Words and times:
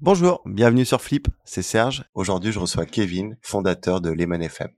Bonjour, 0.00 0.42
bienvenue 0.46 0.84
sur 0.84 1.00
Flip, 1.00 1.26
c'est 1.44 1.60
Serge. 1.60 2.04
Aujourd'hui, 2.14 2.52
je 2.52 2.60
reçois 2.60 2.86
Kevin, 2.86 3.36
fondateur 3.42 4.00
de 4.00 4.10
Lehman 4.10 4.40
FM. 4.40 4.68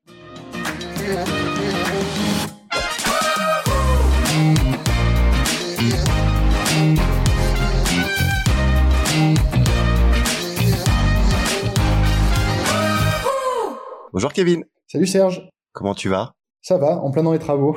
Bonjour 14.15 14.33
Kevin. 14.33 14.65
Salut 14.87 15.07
Serge. 15.07 15.51
Comment 15.75 15.95
tu 15.95 16.09
vas? 16.09 16.33
Ça 16.63 16.79
va, 16.79 16.97
en 16.97 17.11
plein 17.11 17.25
dans 17.25 17.35
les 17.35 17.39
travaux. 17.39 17.77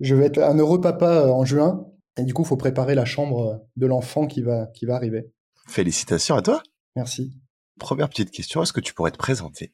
Je 0.00 0.16
vais 0.16 0.26
être 0.26 0.42
un 0.42 0.58
heureux 0.58 0.80
papa 0.80 1.06
euh, 1.06 1.28
en 1.28 1.44
juin, 1.44 1.86
et 2.18 2.24
du 2.24 2.34
coup, 2.34 2.42
il 2.42 2.48
faut 2.48 2.56
préparer 2.56 2.96
la 2.96 3.04
chambre 3.04 3.64
de 3.76 3.86
l'enfant 3.86 4.26
qui 4.26 4.42
va, 4.42 4.66
qui 4.74 4.84
va 4.84 4.96
arriver. 4.96 5.30
Félicitations 5.68 6.34
à 6.34 6.42
toi. 6.42 6.60
Merci. 6.96 7.32
Première 7.78 8.08
petite 8.08 8.30
question, 8.30 8.62
est-ce 8.62 8.72
que 8.72 8.80
tu 8.80 8.94
pourrais 8.94 9.10
te 9.10 9.18
présenter? 9.18 9.72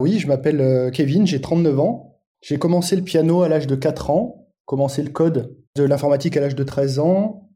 Oui, 0.00 0.18
je 0.18 0.26
m'appelle 0.26 0.60
euh, 0.60 0.90
Kevin, 0.90 1.26
j'ai 1.26 1.40
39 1.40 1.80
ans. 1.80 2.20
J'ai 2.40 2.58
commencé 2.58 2.96
le 2.96 3.02
piano 3.02 3.42
à 3.42 3.48
l'âge 3.48 3.66
de 3.66 3.76
4 3.76 4.10
ans, 4.10 4.48
commencé 4.64 5.02
le 5.02 5.10
code 5.10 5.56
de 5.76 5.84
l'informatique 5.84 6.36
à 6.36 6.40
l'âge 6.40 6.56
de 6.56 6.64
13 6.64 6.98
ans. 6.98 7.48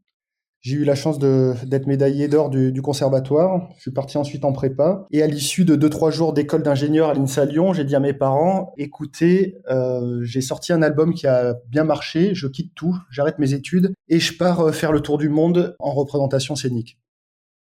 J'ai 0.60 0.76
eu 0.76 0.84
la 0.84 0.96
chance 0.96 1.18
d'être 1.20 1.86
médaillé 1.86 2.26
d'or 2.26 2.50
du, 2.50 2.82
conservatoire. 2.82 3.68
Je 3.76 3.82
suis 3.82 3.90
parti 3.92 4.18
ensuite 4.18 4.44
en 4.44 4.52
prépa. 4.52 5.06
Et 5.12 5.22
à 5.22 5.26
l'issue 5.28 5.64
de 5.64 5.76
2-3 5.76 6.10
jours 6.10 6.32
d'école 6.32 6.62
d'ingénieur 6.62 7.10
à 7.10 7.14
l'INSA 7.14 7.44
Lyon, 7.44 7.72
j'ai 7.72 7.84
dit 7.84 7.94
à 7.94 8.00
mes 8.00 8.14
parents, 8.14 8.72
écoutez, 8.76 9.58
euh, 9.70 10.22
j'ai 10.24 10.40
sorti 10.40 10.72
un 10.72 10.82
album 10.82 11.14
qui 11.14 11.28
a 11.28 11.54
bien 11.68 11.84
marché, 11.84 12.34
je 12.34 12.48
quitte 12.48 12.74
tout, 12.74 12.96
j'arrête 13.10 13.38
mes 13.38 13.54
études 13.54 13.92
et 14.08 14.18
je 14.18 14.36
pars 14.36 14.60
euh, 14.60 14.72
faire 14.72 14.90
le 14.90 15.00
tour 15.00 15.18
du 15.18 15.28
monde 15.28 15.76
en 15.78 15.92
représentation 15.92 16.56
scénique. 16.56 16.98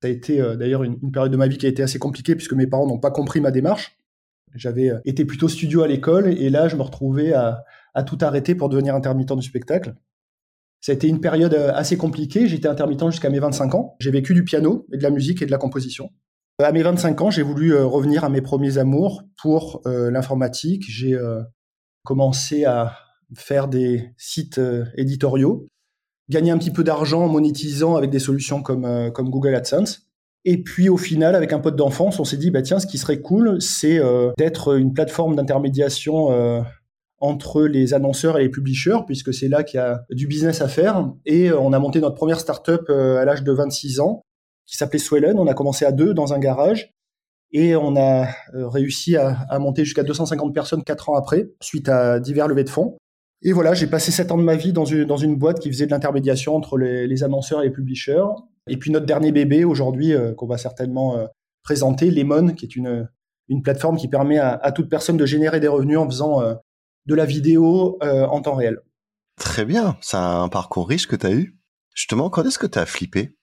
Ça 0.05 0.09
a 0.09 0.11
été 0.11 0.39
euh, 0.39 0.55
d'ailleurs 0.55 0.83
une, 0.83 0.99
période 1.11 1.33
de 1.33 1.37
ma 1.39 1.47
vie 1.47 1.57
qui 1.57 1.65
a 1.65 1.69
été 1.71 1.83
assez 1.83 1.99
compliquée 1.99 2.37
puisque 2.37 2.53
mes 2.53 2.67
parents 2.67 2.87
n'ont 2.87 2.99
pas 2.99 3.11
compris 3.11 3.41
ma 3.41 3.51
démarche. 3.51 3.97
J'avais 4.55 4.91
euh, 4.91 4.99
été 5.07 5.25
plutôt 5.25 5.49
studio 5.49 5.81
à 5.81 5.89
l'école 5.89 6.29
et 6.29 6.51
là 6.51 6.69
je 6.69 6.77
me 6.77 6.83
retrouvais 6.83 7.33
à, 7.33 7.65
tout 8.07 8.19
arrêter 8.21 8.55
pour 8.55 8.69
devenir 8.69 8.95
intermittent 8.95 9.33
du 9.33 9.47
spectacle. 9.47 9.95
Ça 10.83 10.93
a 10.93 10.95
été 10.95 11.09
une 11.09 11.23
période 11.23 11.55
euh, 11.55 11.73
assez 11.73 11.97
compliquée. 11.97 12.49
J'étais 12.49 12.69
intermittent 12.69 13.13
jusqu'à 13.13 13.31
mes 13.31 13.39
25 13.39 13.75
ans. 13.75 13.97
J'ai 13.99 14.11
vécu 14.11 14.35
du 14.35 14.45
piano 14.45 14.87
et 14.93 14.99
de 14.99 15.03
la 15.03 15.09
musique 15.09 15.41
et 15.41 15.47
de 15.47 15.51
la 15.51 15.57
composition. 15.57 16.11
À 16.63 16.71
mes 16.71 16.83
25 16.83 17.23
ans, 17.23 17.31
j'ai 17.31 17.43
voulu 17.43 17.75
revenir 17.75 18.25
à 18.25 18.29
mes 18.29 18.43
premiers 18.43 18.77
amours 18.77 19.23
pour 19.41 19.81
l'informatique. 19.87 20.85
J'ai 20.87 21.19
commencé 22.05 22.65
à 22.65 22.97
faire 23.35 23.67
des 23.67 24.11
sites 24.19 24.61
éditoriaux 24.97 25.67
gagner 26.29 26.51
un 26.51 26.59
petit 26.59 26.71
peu 26.71 26.85
d'argent 26.85 27.25
en 27.25 27.29
monétisant 27.29 27.97
avec 27.97 28.11
des 28.11 28.19
solutions 28.19 28.63
comme, 28.63 28.85
euh, 28.85 29.11
comme 29.11 29.31
Google 29.31 29.55
AdSense. 29.55 30.07
Et 30.45 30.63
puis 30.63 30.89
au 30.89 30.97
final, 30.97 31.35
avec 31.35 31.53
un 31.53 31.59
pote 31.59 31.77
d'enfance, 31.77 32.21
on 32.21 32.25
s'est 32.25 32.37
dit, 32.37 32.51
bah 32.51 32.63
tiens, 32.63 32.79
ce 32.79 32.87
qui 32.87 32.99
serait 32.99 33.21
cool, 33.21 33.61
c'est 33.63 33.99
euh, 33.99 34.31
d'être 34.37 34.77
une 34.77 34.93
plateforme 34.93 35.37
d'intermédiation 35.37 36.31
euh, 36.33 36.61
entre 37.19 37.63
les 37.63 37.95
annonceurs 37.95 38.39
et 38.39 38.43
les 38.43 38.49
publishers, 38.51 38.99
puisque 39.07 39.33
c'est 39.33 39.49
là 39.49 39.63
qu'il 39.63 39.79
y 39.79 39.83
a 39.83 40.05
du 40.11 40.27
business 40.27 40.61
à 40.61 40.69
faire. 40.69 41.11
Et 41.25 41.51
on 41.51 41.73
a 41.73 41.79
monté 41.79 42.01
notre 42.01 42.17
première 42.17 42.41
startup 42.41 42.91
à 42.91 43.25
l'âge 43.25 43.43
de 43.43 43.53
26 43.53 44.01
ans, 44.01 44.21
qui 44.67 44.77
s'appelait 44.77 44.99
Swellen. 44.99 45.39
On 45.39 45.47
a 45.47 45.55
commencé 45.55 45.87
à 45.87 45.93
deux 45.93 46.13
dans 46.13 46.35
un 46.35 46.39
garage. 46.39 46.91
Et 47.53 47.77
on 47.77 47.97
a 47.97 48.27
réussi 48.53 49.17
à, 49.17 49.39
à 49.49 49.59
monter 49.59 49.85
jusqu'à 49.85 50.03
250 50.03 50.53
personnes 50.53 50.83
quatre 50.83 51.09
ans 51.09 51.15
après, 51.15 51.49
suite 51.63 51.89
à 51.89 52.19
divers 52.21 52.49
levées 52.49 52.65
de 52.65 52.69
fonds. 52.69 52.99
Et 53.47 53.53
voilà, 53.53 53.75
j'ai 53.75 53.87
passé 53.87 54.11
sept 54.11 54.33
ans 54.33 54.39
de 54.39 54.43
ma 54.43 54.57
vie 54.57 54.73
dans 54.73 54.87
une, 54.87 55.05
dans 55.05 55.19
une 55.19 55.37
boîte 55.37 55.61
qui 55.61 55.69
faisait 55.69 55.85
de 55.85 55.91
l'intermédiation 55.91 56.57
entre 56.57 56.79
les, 56.79 57.23
annonceurs 57.23 57.61
et 57.61 57.65
les 57.65 57.71
publishers. 57.71 58.25
Et 58.69 58.79
puis 58.79 58.91
notre 58.91 59.05
dernier 59.05 59.33
bébé 59.33 59.65
aujourd'hui, 59.65 60.15
euh, 60.15 60.33
qu'on 60.33 60.47
va 60.47 60.57
certainement 60.57 61.19
euh, 61.19 61.27
présenter, 61.63 62.11
Lemon, 62.11 62.55
qui 62.55 62.65
est 62.65 62.75
une, 62.75 63.07
une 63.49 63.63
plateforme 63.63 63.99
qui 63.99 64.09
permet 64.09 64.39
à, 64.39 64.73
toute 64.73 64.89
personne 64.89 65.19
de 65.19 65.27
générer 65.27 65.61
des 65.61 65.69
revenus 65.69 65.99
en 65.99 66.07
faisant 66.09 66.41
euh, 66.41 66.55
de 67.05 67.15
la 67.15 67.27
vidéo 67.27 67.99
en 68.01 68.41
temps 68.41 68.55
réel. 68.55 68.79
Très 69.37 69.67
bien, 69.67 69.99
c'est 70.01 70.17
un 70.17 70.49
parcours 70.49 70.89
riche 70.89 71.07
que 71.07 71.17
tu 71.17 71.27
as 71.27 71.33
eu. 71.33 71.59
Justement, 71.95 72.31
quand 72.31 72.45
est-ce 72.45 72.59
que 72.59 72.67
tu 72.67 72.79
as 72.79 72.87
flippé? 72.87 73.37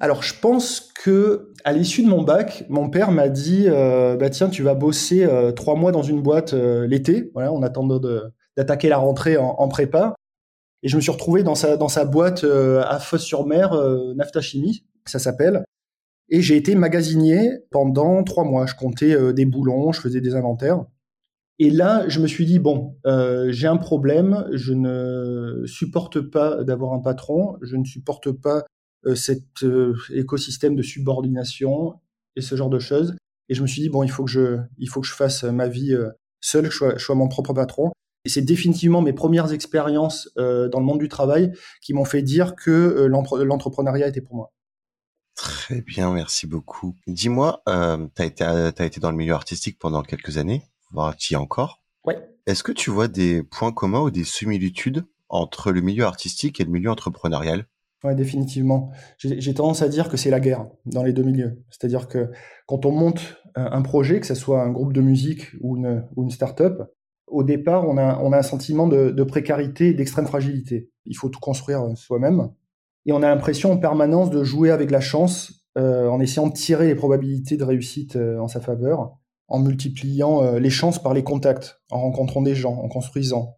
Alors, 0.00 0.22
je 0.22 0.32
pense 0.40 0.80
que 0.80 1.52
à 1.64 1.74
l'issue 1.74 2.02
de 2.02 2.08
mon 2.08 2.22
bac, 2.22 2.64
mon 2.70 2.88
père 2.88 3.10
m'a 3.10 3.28
dit 3.28 3.66
bah 3.68 4.30
tiens, 4.30 4.48
tu 4.48 4.62
vas 4.62 4.74
bosser 4.74 5.28
trois 5.56 5.74
mois 5.74 5.92
dans 5.92 6.02
une 6.02 6.22
boîte 6.22 6.54
l'été, 6.54 7.30
voilà, 7.34 7.52
en 7.52 7.62
attendant 7.62 7.98
de, 7.98 8.32
d'attaquer 8.60 8.90
la 8.90 8.98
rentrée 8.98 9.38
en, 9.38 9.68
prépa. 9.68 10.14
Et 10.82 10.88
je 10.88 10.96
me 10.96 11.00
suis 11.00 11.10
retrouvé 11.10 11.42
dans 11.42 11.54
sa, 11.54 11.78
dans 11.78 11.88
sa 11.88 12.04
boîte 12.04 12.44
euh, 12.44 12.82
à 12.86 12.98
Fosse-sur-Mer, 12.98 13.72
euh, 13.72 14.12
Nafta 14.14 14.42
Chimie, 14.42 14.84
ça 15.06 15.18
s'appelle. 15.18 15.64
Et 16.28 16.42
j'ai 16.42 16.56
été 16.56 16.74
magasinier 16.74 17.50
pendant 17.70 18.22
trois 18.22 18.44
mois. 18.44 18.66
Je 18.66 18.74
comptais 18.74 19.14
euh, 19.14 19.32
des 19.32 19.46
boulons, 19.46 19.92
je 19.92 20.00
faisais 20.00 20.20
des 20.20 20.34
inventaires. 20.34 20.84
Et 21.58 21.70
là, 21.70 22.06
je 22.08 22.20
me 22.20 22.26
suis 22.26 22.44
dit, 22.44 22.58
bon, 22.58 22.96
j'ai 23.48 23.66
un 23.66 23.76
problème, 23.76 24.46
je 24.52 24.72
ne 24.72 25.66
supporte 25.66 26.20
pas 26.20 26.64
d'avoir 26.64 26.94
un 26.94 27.00
patron, 27.00 27.58
je 27.60 27.76
ne 27.76 27.84
supporte 27.84 28.32
pas 28.32 28.64
cet 29.14 29.62
écosystème 30.10 30.74
de 30.74 30.80
subordination 30.80 32.00
et 32.34 32.40
ce 32.40 32.56
genre 32.56 32.70
de 32.70 32.78
choses. 32.78 33.14
Et 33.50 33.54
je 33.54 33.60
me 33.60 33.66
suis 33.66 33.82
dit, 33.82 33.90
bon, 33.90 34.02
il 34.02 34.10
faut 34.10 34.24
que 34.24 34.30
je, 34.30 34.56
il 34.78 34.88
faut 34.88 35.02
que 35.02 35.06
je 35.06 35.12
fasse 35.12 35.44
ma 35.44 35.68
vie 35.68 35.94
seul, 36.40 36.66
que 36.66 36.74
je 36.74 36.96
sois 36.96 37.14
mon 37.14 37.28
propre 37.28 37.52
patron. 37.52 37.92
Et 38.24 38.28
c'est 38.28 38.42
définitivement 38.42 39.00
mes 39.00 39.12
premières 39.12 39.52
expériences 39.52 40.30
euh, 40.36 40.68
dans 40.68 40.78
le 40.78 40.84
monde 40.84 40.98
du 40.98 41.08
travail 41.08 41.52
qui 41.80 41.94
m'ont 41.94 42.04
fait 42.04 42.22
dire 42.22 42.54
que 42.54 42.70
euh, 42.70 43.44
l'entrepreneuriat 43.44 44.08
était 44.08 44.20
pour 44.20 44.36
moi. 44.36 44.52
Très 45.36 45.80
bien, 45.80 46.12
merci 46.12 46.46
beaucoup. 46.46 46.94
Dis-moi, 47.06 47.62
euh, 47.68 48.06
tu 48.14 48.22
as 48.22 48.26
été, 48.26 48.44
as 48.44 48.84
été 48.84 49.00
dans 49.00 49.10
le 49.10 49.16
milieu 49.16 49.32
artistique 49.32 49.78
pendant 49.78 50.02
quelques 50.02 50.36
années, 50.36 50.62
voire 50.92 51.16
tu 51.16 51.32
y 51.32 51.36
encore. 51.36 51.82
Ouais. 52.04 52.18
Est-ce 52.46 52.62
que 52.62 52.72
tu 52.72 52.90
vois 52.90 53.08
des 53.08 53.42
points 53.42 53.72
communs 53.72 54.02
ou 54.02 54.10
des 54.10 54.24
similitudes 54.24 55.06
entre 55.30 55.72
le 55.72 55.80
milieu 55.80 56.04
artistique 56.04 56.60
et 56.60 56.64
le 56.64 56.70
milieu 56.70 56.90
entrepreneurial? 56.90 57.66
Ouais, 58.04 58.14
définitivement. 58.14 58.90
J'ai 59.18 59.54
tendance 59.54 59.82
à 59.82 59.88
dire 59.88 60.08
que 60.08 60.16
c'est 60.16 60.30
la 60.30 60.40
guerre 60.40 60.66
dans 60.86 61.02
les 61.02 61.12
deux 61.12 61.22
milieux. 61.22 61.62
C'est-à-dire 61.70 62.08
que 62.08 62.30
quand 62.66 62.86
on 62.86 62.92
monte 62.92 63.36
un 63.54 63.82
projet, 63.82 64.20
que 64.20 64.26
ce 64.26 64.34
soit 64.34 64.62
un 64.62 64.70
groupe 64.70 64.94
de 64.94 65.02
musique 65.02 65.48
ou 65.60 65.76
une, 65.76 66.06
ou 66.16 66.22
une 66.22 66.30
start-up, 66.30 66.82
au 67.30 67.42
départ, 67.42 67.88
on 67.88 67.96
a, 67.96 68.38
un 68.38 68.42
sentiment 68.42 68.86
de, 68.86 69.22
précarité 69.22 69.94
d'extrême 69.94 70.26
fragilité. 70.26 70.90
Il 71.06 71.16
faut 71.16 71.28
tout 71.28 71.40
construire 71.40 71.82
euh, 71.82 71.94
soi-même. 71.94 72.50
Et 73.06 73.12
on 73.12 73.22
a 73.22 73.28
l'impression 73.28 73.72
en 73.72 73.78
permanence 73.78 74.30
de 74.30 74.44
jouer 74.44 74.70
avec 74.70 74.90
la 74.90 75.00
chance 75.00 75.64
euh, 75.78 76.08
en 76.08 76.20
essayant 76.20 76.48
de 76.48 76.52
tirer 76.52 76.88
les 76.88 76.94
probabilités 76.94 77.56
de 77.56 77.64
réussite 77.64 78.16
euh, 78.16 78.38
en 78.38 78.48
sa 78.48 78.60
faveur, 78.60 79.16
en 79.48 79.60
multipliant 79.60 80.58
les 80.58 80.70
chances 80.70 81.02
par 81.02 81.14
les 81.14 81.24
contacts, 81.24 81.80
en 81.90 82.00
rencontrant 82.00 82.42
des 82.42 82.54
gens, 82.54 82.74
en 82.74 82.88
construisant, 82.88 83.56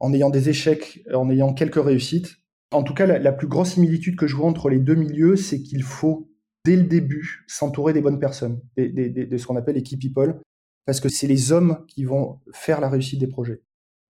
en 0.00 0.12
ayant 0.12 0.30
des 0.30 0.48
échecs, 0.48 1.04
en 1.14 1.30
ayant 1.30 1.52
quelques 1.52 1.82
réussites. 1.82 2.36
En 2.72 2.82
tout 2.82 2.94
cas, 2.94 3.06
la, 3.06 3.32
plus 3.32 3.46
grosse 3.46 3.74
similitude 3.74 4.16
que 4.16 4.26
je 4.26 4.34
vois 4.34 4.48
entre 4.48 4.68
les 4.68 4.80
deux 4.80 4.96
milieux, 4.96 5.36
c'est 5.36 5.62
qu'il 5.62 5.84
faut, 5.84 6.28
dès 6.64 6.74
le 6.74 6.82
début, 6.82 7.44
s'entourer 7.46 7.92
des 7.92 8.00
bonnes 8.00 8.18
personnes, 8.18 8.60
de 8.76 9.36
ce 9.36 9.46
qu'on 9.46 9.54
appelle 9.54 9.76
les 9.76 9.84
key 9.84 9.96
people, 9.96 10.40
parce 10.86 11.00
que 11.00 11.08
c'est 11.08 11.26
les 11.26 11.52
hommes 11.52 11.84
qui 11.88 12.04
vont 12.04 12.38
faire 12.52 12.80
la 12.80 12.88
réussite 12.88 13.18
des 13.18 13.26
projets. 13.26 13.60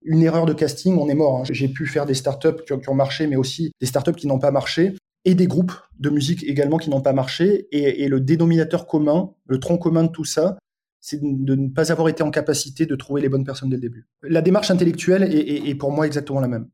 Une 0.02 0.22
erreur 0.22 0.46
de 0.46 0.52
casting, 0.52 0.96
on 0.98 1.08
est 1.08 1.14
mort. 1.14 1.40
Hein. 1.40 1.44
J'ai 1.50 1.68
pu 1.68 1.86
faire 1.86 2.06
des 2.06 2.14
startups 2.14 2.62
qui 2.64 2.88
ont, 2.88 2.94
marché, 2.94 3.26
mais 3.26 3.36
aussi 3.36 3.72
des 3.80 3.86
startups 3.86 4.12
qui 4.12 4.26
n'ont 4.26 4.38
pas 4.38 4.52
marché, 4.52 4.94
et 5.24 5.34
des 5.34 5.48
groupes 5.48 5.72
de 5.98 6.10
musique 6.10 6.44
également 6.44 6.76
qui 6.76 6.90
n'ont 6.90 7.00
pas 7.00 7.14
marché. 7.14 7.66
Et, 7.72 8.06
le 8.06 8.20
dénominateur 8.20 8.86
commun, 8.86 9.34
le 9.46 9.58
tronc 9.58 9.78
commun 9.78 10.04
de 10.04 10.12
tout 10.12 10.24
ça, 10.24 10.58
c'est 11.00 11.20
de 11.20 11.54
ne 11.54 11.68
pas 11.68 11.90
avoir 11.90 12.08
été 12.08 12.22
en 12.22 12.30
capacité 12.30 12.86
de 12.86 12.94
trouver 12.94 13.22
les 13.22 13.28
bonnes 13.28 13.44
personnes 13.44 13.70
dès 13.70 13.76
le 13.76 13.82
début. 13.82 14.06
La 14.22 14.42
démarche 14.42 14.70
intellectuelle 14.70 15.24
est, 15.24 15.74
pour 15.74 15.90
moi 15.90 16.06
exactement 16.06 16.40
la 16.40 16.48
même. 16.48 16.68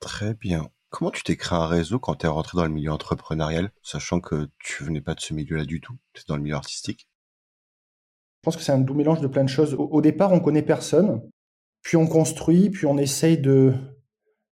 Très 0.00 0.34
bien. 0.34 0.68
Comment 0.90 1.10
tu 1.10 1.22
t'es 1.22 1.36
créé 1.36 1.58
un 1.58 1.66
réseau 1.66 1.98
quand 1.98 2.14
tu 2.14 2.26
es 2.26 2.28
rentré 2.28 2.56
dans 2.56 2.64
le 2.64 2.70
milieu 2.70 2.92
entrepreneurial, 2.92 3.72
sachant 3.82 4.20
que 4.20 4.48
tu 4.58 4.84
venais 4.84 5.02
pas 5.02 5.14
de 5.14 5.20
ce 5.20 5.34
milieu-là 5.34 5.66
du 5.66 5.82
tout, 5.82 5.98
tu 6.14 6.22
dans 6.26 6.36
le 6.36 6.42
milieu 6.42 6.54
artistique? 6.54 7.07
Je 8.38 8.44
pense 8.44 8.56
que 8.56 8.62
c'est 8.62 8.72
un 8.72 8.78
doux 8.78 8.94
mélange 8.94 9.20
de 9.20 9.26
plein 9.26 9.44
de 9.44 9.48
choses. 9.48 9.74
Au, 9.78 10.00
départ, 10.00 10.32
on 10.32 10.40
connaît 10.40 10.62
personne, 10.62 11.20
puis 11.82 11.96
on 11.96 12.06
construit, 12.06 12.70
puis 12.70 12.86
on 12.86 12.96
essaye 12.96 13.38
de 13.38 13.74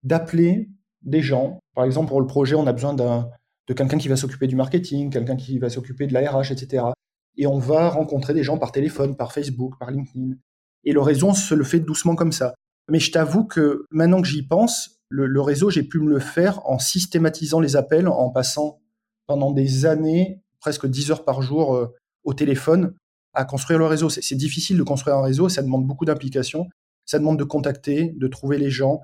d'appeler 0.03 0.69
des 1.01 1.21
gens. 1.21 1.59
Par 1.73 1.85
exemple, 1.85 2.09
pour 2.09 2.21
le 2.21 2.27
projet, 2.27 2.55
on 2.55 2.67
a 2.67 2.73
besoin 2.73 2.93
de 2.93 3.73
quelqu'un 3.73 3.97
qui 3.97 4.07
va 4.07 4.15
s'occuper 4.15 4.47
du 4.47 4.55
marketing, 4.55 5.09
quelqu'un 5.09 5.35
qui 5.35 5.57
va 5.57 5.69
s'occuper 5.69 6.07
de 6.07 6.13
la 6.13 6.29
RH, 6.29 6.51
etc. 6.51 6.85
Et 7.37 7.47
on 7.47 7.59
va 7.59 7.89
rencontrer 7.89 8.33
des 8.33 8.43
gens 8.43 8.57
par 8.57 8.71
téléphone, 8.71 9.15
par 9.15 9.31
Facebook, 9.31 9.77
par 9.79 9.91
LinkedIn. 9.91 10.35
Et 10.83 10.91
le 10.91 11.01
réseau 11.01 11.33
se 11.33 11.55
le 11.55 11.63
fait 11.63 11.79
doucement 11.79 12.15
comme 12.15 12.31
ça. 12.31 12.53
Mais 12.89 12.99
je 12.99 13.11
t'avoue 13.11 13.45
que 13.45 13.85
maintenant 13.91 14.21
que 14.21 14.27
j'y 14.27 14.45
pense, 14.45 15.01
le, 15.09 15.27
le 15.27 15.41
réseau, 15.41 15.69
j'ai 15.69 15.83
pu 15.83 15.99
me 15.99 16.09
le 16.09 16.19
faire 16.19 16.65
en 16.65 16.79
systématisant 16.79 17.59
les 17.59 17.75
appels, 17.75 18.07
en 18.07 18.29
passant 18.29 18.79
pendant 19.27 19.51
des 19.51 19.85
années, 19.85 20.41
presque 20.59 20.87
10 20.87 21.11
heures 21.11 21.25
par 21.25 21.41
jour 21.41 21.75
euh, 21.75 21.93
au 22.23 22.33
téléphone, 22.33 22.93
à 23.37 23.45
construire 23.45 23.77
le 23.77 23.85
réseau. 23.85 24.09
C'est 24.09 24.35
difficile 24.35 24.77
de 24.77 24.83
construire 24.83 25.17
un 25.17 25.21
réseau, 25.21 25.47
ça 25.47 25.61
demande 25.61 25.85
beaucoup 25.85 26.05
d'implication, 26.05 26.67
ça 27.05 27.19
demande 27.19 27.37
de 27.37 27.43
contacter, 27.43 28.13
de 28.17 28.27
trouver 28.27 28.57
les 28.57 28.71
gens, 28.71 29.01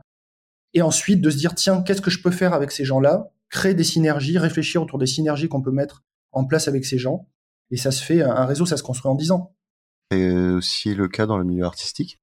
et 0.74 0.82
ensuite 0.82 1.22
de 1.22 1.30
se 1.30 1.38
dire, 1.38 1.54
tiens, 1.54 1.84
qu'est-ce 1.84 2.02
que 2.02 2.10
je 2.10 2.20
peux 2.20 2.32
faire 2.32 2.54
avec 2.54 2.72
ces 2.72 2.84
gens-là 2.84 3.30
Créer 3.52 3.76
des 3.76 3.84
synergies, 3.84 4.40
réfléchir 4.40 4.82
autour 4.82 4.98
des 4.98 5.06
synergies 5.06 5.48
qu'on 5.48 5.62
peut 5.62 5.72
mettre 5.72 6.04
en 6.32 6.46
place 6.46 6.68
avec 6.68 6.84
ces 6.84 6.98
gens. 6.98 7.28
Et 7.70 7.78
ça 7.78 7.92
se 7.92 8.04
fait, 8.04 8.24
un 8.24 8.46
réseau, 8.46 8.66
ça 8.66 8.76
se 8.76 8.82
construit 8.82 9.12
en 9.12 9.16
10 9.16 9.30
ans. 9.32 9.54
C'est 10.12 10.32
aussi 10.32 10.96
le 10.96 11.08
cas 11.08 11.28
dans 11.28 11.38
le 11.38 11.44
milieu 11.44 11.66
artistique? 11.66 12.20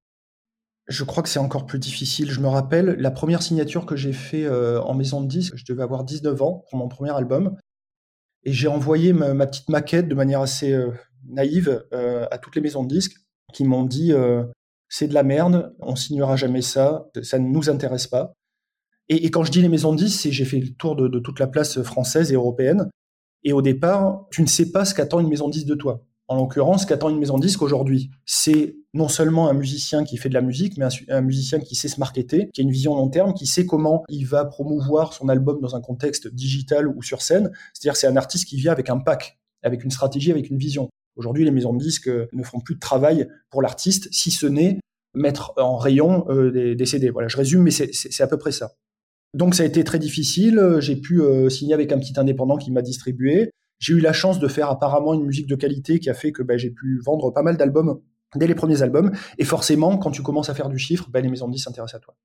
Je 0.89 1.05
crois 1.05 1.23
que 1.23 1.29
c'est 1.29 1.39
encore 1.39 1.67
plus 1.67 1.79
difficile. 1.79 2.33
Je 2.33 2.41
me 2.41 2.49
rappelle, 2.49 2.97
la 2.99 3.13
première 3.13 3.43
signature 3.43 3.87
que 3.87 3.95
j'ai 3.95 4.13
fait 4.13 4.45
euh, 4.45 4.83
en 4.83 4.95
maison 4.95 5.21
de 5.21 5.29
disque, 5.29 5.55
je 5.55 5.65
devais 5.65 5.85
avoir 5.85 6.03
19 6.03 6.43
ans 6.43 6.65
pour 6.69 6.77
mon 6.77 6.89
premier 6.89 7.11
album. 7.11 7.57
Et 8.43 8.53
j'ai 8.53 8.67
envoyé 8.67 9.13
ma, 9.13 9.47
petite 9.47 9.69
maquette 9.69 10.09
de 10.09 10.15
manière 10.17 10.41
assez 10.41 10.73
euh, 10.73 10.91
naïve 11.31 11.85
euh, 11.93 12.27
à 12.31 12.39
toutes 12.39 12.55
les 12.57 12.61
maisons 12.61 12.85
de 12.85 12.89
disques 12.89 13.17
qui 13.53 13.65
m'ont 13.65 13.85
dit 13.85 14.13
c'est 14.89 15.09
de 15.09 15.15
la 15.15 15.23
merde, 15.23 15.75
on 15.79 15.97
signera 15.97 16.37
jamais 16.37 16.63
ça, 16.63 17.09
ça 17.23 17.39
ne 17.39 17.49
nous 17.49 17.71
intéresse 17.71 18.07
pas. 18.07 18.35
Et, 19.09 19.31
quand 19.31 19.43
je 19.43 19.51
dis 19.51 19.61
les 19.61 19.69
maisons 19.69 19.93
de 19.93 19.99
disques, 19.99 20.29
j'ai 20.31 20.45
fait 20.45 20.61
le 20.61 20.69
tour 20.69 20.95
de, 20.95 21.19
toute 21.19 21.41
la 21.41 21.49
place 21.49 21.83
française 21.83 22.31
et 22.31 22.37
européenne. 22.37 22.89
Et 23.43 23.53
au 23.53 23.61
départ, 23.61 24.27
tu 24.31 24.43
ne 24.43 24.47
sais 24.47 24.71
pas 24.71 24.85
ce 24.85 24.95
qu'attend 24.95 25.19
une 25.19 25.29
maison 25.29 25.49
de 25.49 25.53
disque 25.53 25.67
de 25.67 25.75
toi. 25.75 26.05
En 26.29 26.37
l'occurrence, 26.37 26.87
qu'attend 26.87 27.09
une 27.09 27.19
maison 27.19 27.37
de 27.37 27.43
disque 27.43 27.61
aujourd'hui 27.61 28.11
C'est 28.25 28.77
non 28.95 29.09
seulement 29.09 29.49
un 29.49 29.53
musicien 29.53 30.05
qui 30.05 30.17
fait 30.17 30.29
de 30.29 30.35
la 30.35 30.43
musique, 30.43 30.79
mais 30.79 30.87
un, 31.09 31.21
musicien 31.23 31.59
qui 31.59 31.75
sait 31.75 31.89
se 31.89 31.99
marketer, 31.99 32.51
qui 32.55 32.61
a 32.61 32.63
une 32.63 32.71
vision 32.71 32.95
long 32.95 33.09
terme, 33.09 33.35
qui 33.35 33.47
sait 33.47 33.67
comment 33.67 34.05
il 34.09 34.27
va 34.27 34.45
promouvoir 34.45 35.13
son 35.13 35.29
album 35.29 35.61
dans 35.61 35.75
un 35.75 35.81
contexte 35.81 36.29
digital 36.29 36.87
ou 36.87 37.03
sur 37.03 37.21
scène. 37.21 37.51
C'est-à-dire 37.75 37.97
c'est 37.97 38.07
un 38.07 38.17
artiste 38.17 38.47
qui 38.49 38.57
vient 38.57 38.71
avec 38.71 38.91
un 38.91 38.99
pack, 38.99 39.41
avec 39.65 39.83
une 39.83 39.91
stratégie, 39.91 40.31
avec 40.31 40.51
une 40.51 40.59
vision. 40.59 40.89
Aujourd'hui, 41.17 41.45
les 41.45 41.51
maisons 41.51 41.73
de 41.73 41.79
disques 41.79 42.09
ne 42.09 42.43
font 42.43 42.61
plus 42.61 42.75
de 42.75 42.81
travail 42.81 43.29
pour 43.51 43.63
l'artiste, 43.63 44.09
si 44.13 44.31
ce 44.31 44.47
n'est 44.47 44.79
mettre 45.15 45.53
en 45.57 45.77
rayon 45.77 46.25
euh, 46.29 46.75
des, 46.75 46.87
CD. 46.87 47.11
Voilà, 47.11 47.29
je 47.29 47.37
résume, 47.37 47.63
mais 47.63 47.71
c'est 47.71 48.23
à 48.23 48.27
peu 48.27 48.39
près 48.39 48.53
ça. 48.53 48.73
Donc 49.35 49.55
ça 49.55 49.63
a 49.63 49.67
été 49.67 49.85
très 49.85 49.99
difficile. 49.99 50.77
J'ai 50.79 50.97
pu 50.97 51.21
euh, 51.21 51.49
signer 51.49 51.75
avec 51.75 51.93
un 51.93 51.99
petit 51.99 52.19
indépendant 52.19 52.57
qui 52.57 52.71
m'a 52.71 52.83
distribué. 52.83 53.51
J'ai 53.79 53.95
eu 53.95 54.01
la 54.01 54.13
chance 54.13 54.39
de 54.39 54.49
faire 54.49 54.69
apparemment 54.69 55.15
une 55.15 55.25
musique 55.25 55.47
de 55.47 55.57
qualité 55.57 56.01
qui 56.01 56.11
a 56.11 56.15
fait 56.15 56.33
que 56.33 56.43
bah, 56.43 56.57
j'ai 56.57 56.71
pu 56.71 57.01
vendre 57.05 57.31
pas 57.31 57.43
mal 57.43 57.57
d'albums 57.57 58.01
dès 58.37 58.47
les 58.47 58.55
premiers 58.55 58.83
albums. 58.83 59.13
Et 59.39 59.45
forcément, 59.45 59.97
quand 59.99 60.11
tu 60.11 60.23
commences 60.23 60.51
à 60.51 60.55
faire 60.55 60.69
du 60.69 60.79
chiffre, 60.79 61.09
bah, 61.11 61.21
les 61.21 61.29
maisons 61.29 61.49
de 61.49 61.53
disques 61.53 61.65
s'intéressent 61.65 61.97
à 61.97 62.01
toi. 62.01 62.17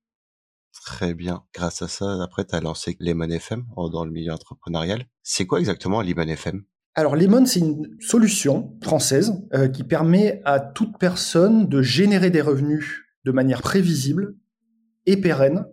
Très 0.84 1.14
bien. 1.14 1.44
Grâce 1.54 1.82
à 1.82 1.88
ça, 1.88 2.22
après, 2.22 2.44
tu 2.44 2.54
as 2.54 2.60
lancé 2.60 2.96
Lemon 3.00 3.30
FM 3.30 3.64
dans 3.76 4.04
le 4.04 4.10
milieu 4.10 4.32
entrepreneurial. 4.32 5.06
C'est 5.22 5.46
quoi 5.46 5.58
exactement 5.58 6.02
Lemon 6.02 6.28
FM 6.28 6.62
alors 6.98 7.14
Lemon, 7.14 7.44
c'est 7.44 7.60
une 7.60 7.94
solution 8.00 8.74
française 8.82 9.34
euh, 9.52 9.68
qui 9.68 9.84
permet 9.84 10.40
à 10.46 10.60
toute 10.60 10.98
personne 10.98 11.68
de 11.68 11.82
générer 11.82 12.30
des 12.30 12.40
revenus 12.40 13.04
de 13.24 13.32
manière 13.32 13.60
prévisible 13.60 14.34
et 15.04 15.18
pérenne 15.18 15.66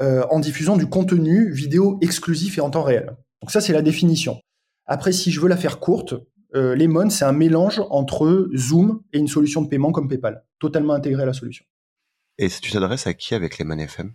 euh, 0.00 0.24
en 0.30 0.40
diffusant 0.40 0.76
du 0.76 0.86
contenu 0.86 1.52
vidéo 1.52 1.98
exclusif 2.02 2.58
et 2.58 2.60
en 2.60 2.70
temps 2.70 2.82
réel. 2.82 3.16
Donc 3.40 3.52
ça, 3.52 3.60
c'est 3.60 3.72
la 3.72 3.82
définition. 3.82 4.40
Après, 4.86 5.12
si 5.12 5.30
je 5.30 5.40
veux 5.40 5.48
la 5.48 5.56
faire 5.56 5.78
courte, 5.78 6.14
euh, 6.56 6.74
Lemon, 6.74 7.08
c'est 7.08 7.24
un 7.24 7.32
mélange 7.32 7.80
entre 7.90 8.50
Zoom 8.56 9.02
et 9.12 9.18
une 9.18 9.28
solution 9.28 9.62
de 9.62 9.68
paiement 9.68 9.92
comme 9.92 10.08
PayPal, 10.08 10.44
totalement 10.58 10.94
intégré 10.94 11.22
à 11.22 11.26
la 11.26 11.34
solution. 11.34 11.64
Et 12.36 12.48
tu 12.48 12.72
t'adresses 12.72 13.06
à 13.06 13.14
qui 13.14 13.36
avec 13.36 13.58
Lemon 13.58 13.78
FM 13.78 14.12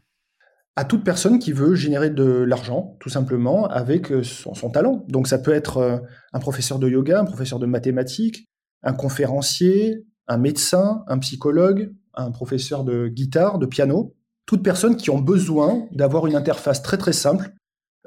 à 0.75 0.85
toute 0.85 1.03
personne 1.03 1.39
qui 1.39 1.51
veut 1.51 1.75
générer 1.75 2.09
de 2.09 2.23
l'argent, 2.23 2.97
tout 2.99 3.09
simplement, 3.09 3.67
avec 3.67 4.11
euh, 4.11 4.23
son, 4.23 4.69
talent. 4.69 5.05
Donc 5.07 5.27
ça 5.27 5.37
peut 5.37 5.53
être 5.53 5.77
euh, 5.77 5.97
un 6.33 6.39
professeur 6.39 6.79
de 6.79 6.89
yoga, 6.89 7.19
un 7.19 7.25
professeur 7.25 7.59
de 7.59 7.65
mathématiques, 7.65 8.47
un 8.81 8.93
conférencier, 8.93 10.05
un 10.27 10.37
médecin, 10.37 11.03
un 11.07 11.19
psychologue, 11.19 11.93
un 12.15 12.31
professeur 12.31 12.83
de 12.83 13.07
guitare, 13.07 13.59
de 13.59 13.65
piano. 13.65 14.15
Toutes 14.45 14.63
personnes 14.63 14.97
qui 14.97 15.09
ont 15.09 15.19
besoin 15.19 15.87
d'avoir 15.91 16.27
une 16.27 16.35
interface 16.35 16.81
très 16.81 16.97
très 16.97 17.13
simple 17.13 17.51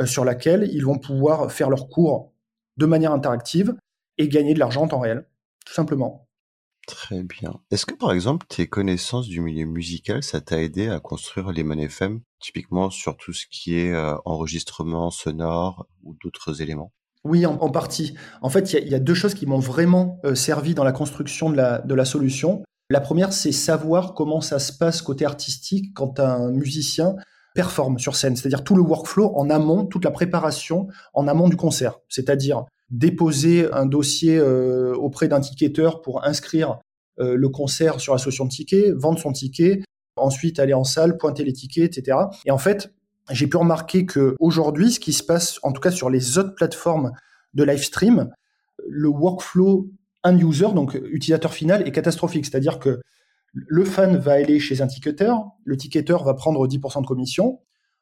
sur 0.05 0.25
laquelle 0.25 0.69
ils 0.73 0.85
vont 0.85 0.99
pouvoir 0.99 1.51
faire 1.51 1.71
leurs 1.71 1.89
cours 1.89 2.35
de 2.77 2.85
manière 2.85 3.13
interactive 3.13 3.75
et 4.19 4.29
gagner 4.29 4.55
de 4.55 4.59
l'argent 4.59 4.83
en 4.83 4.89
temps 4.89 5.01
réel, 5.01 5.27
tout 5.65 5.73
simplement. 5.73 6.26
Très 6.87 7.25
bien. 7.25 7.61
Est-ce 7.73 7.85
que 7.85 7.95
par 7.95 8.13
exemple 8.13 8.47
tes 8.49 8.69
connaissances 8.69 9.27
du 9.27 9.41
milieu 9.41 9.67
musical, 9.67 10.23
ça 10.23 10.41
t'a 10.41 10.63
aidé 10.63 10.89
à 10.89 11.01
construire 11.01 11.51
les 11.51 11.63
FM, 11.63 12.21
typiquement 12.39 12.91
sur 12.91 13.17
tout 13.17 13.33
ce 13.33 13.47
qui 13.51 13.77
est 13.77 13.93
euh, 13.93 14.15
enregistrement 14.25 15.11
sonore 15.11 15.89
ou 16.05 16.17
d'autres 16.23 16.63
éléments? 16.63 16.93
Oui, 17.25 17.45
en, 17.45 17.57
partie. 17.71 18.15
En 18.41 18.51
fait, 18.51 18.73
il 18.73 18.89
y, 18.89 18.95
a 18.95 19.01
deux 19.01 19.15
choses 19.15 19.35
qui 19.35 19.47
m'ont 19.47 19.59
vraiment 19.59 20.21
euh, 20.25 20.37
servi 20.37 20.75
dans 20.75 20.85
la 20.85 20.93
construction 20.93 21.51
de 21.51 21.57
la, 21.57 21.81
de 21.81 21.93
la 21.93 22.05
solution. 22.05 22.63
La 22.89 23.01
première, 23.01 23.33
c'est 23.33 23.51
savoir 23.51 24.15
comment 24.15 24.41
ça 24.41 24.61
se 24.61 24.73
passe 24.73 25.03
côté 25.03 25.25
artistique 25.25 25.93
quand 25.93 26.21
un 26.21 26.53
musicien 26.53 27.17
performe 27.53 27.99
sur 27.99 28.15
scène, 28.15 28.37
c'est-à-dire 28.37 28.63
tout 28.63 28.77
le 28.77 28.83
workflow 28.83 29.33
en 29.35 29.51
amont, 29.51 29.87
toute 29.87 30.05
la 30.05 30.13
préparation 30.13 30.87
en 31.15 31.27
amont 31.27 31.49
du 31.49 31.57
concert, 31.57 31.99
c'est-à-dire 32.09 32.65
déposer 32.91 33.73
un 33.73 33.87
dossier 33.87 34.39
euh, 34.39 34.95
auprès 34.95 35.29
d'un 35.29 35.41
ticketeur 35.41 36.03
pour 36.03 36.25
inscrire 36.25 36.79
euh, 37.19 37.35
le 37.35 37.49
concert 37.49 38.01
sur 38.01 38.13
la 38.13 38.19
solution 38.19 38.45
de 38.45 38.51
ticket, 38.51 38.93
vendre 38.93 39.19
son 39.19 39.33
ticket, 39.33 39.83
ensuite 40.17 40.59
aller 40.59 40.75
en 40.75 40.85
salle, 40.85 41.17
pointer 41.17 41.45
les 41.45 41.53
tickets, 41.53 41.99
etc. 41.99 42.19
Et 42.45 42.51
en 42.51 42.59
fait, 42.59 42.93
j'ai 43.31 43.47
pu 43.47 43.57
remarquer 43.57 44.07
que 44.07 44.37
aujourd'hui, 44.39 44.93
ce 44.93 45.01
qui 45.01 45.13
se 45.13 45.23
passe, 45.23 45.59
en 45.63 45.73
tout 45.73 45.81
cas 45.81 45.91
sur 45.91 46.11
les 46.11 46.39
autres 46.39 46.55
plateformes 46.55 47.13
de 47.55 47.65
live 47.65 47.83
stream, 47.83 48.31
le 48.87 49.09
workflow 49.09 49.91
un 50.27 50.37
user, 50.39 50.69
donc 50.75 50.99
utilisateur 51.11 51.55
final, 51.55 51.87
est 51.87 51.93
catastrophique. 51.93 52.47
C'est-à-dire 52.47 52.81
que 52.81 53.01
le 53.53 53.85
fan 53.85 54.17
va 54.17 54.33
aller 54.33 54.59
chez 54.59 54.83
un 54.83 54.87
ticketeur, 54.89 55.47
le 55.65 55.77
ticketeur 55.77 56.25
va 56.25 56.35
prendre 56.35 56.67
10% 56.67 57.03
de 57.03 57.07
commission. 57.07 57.61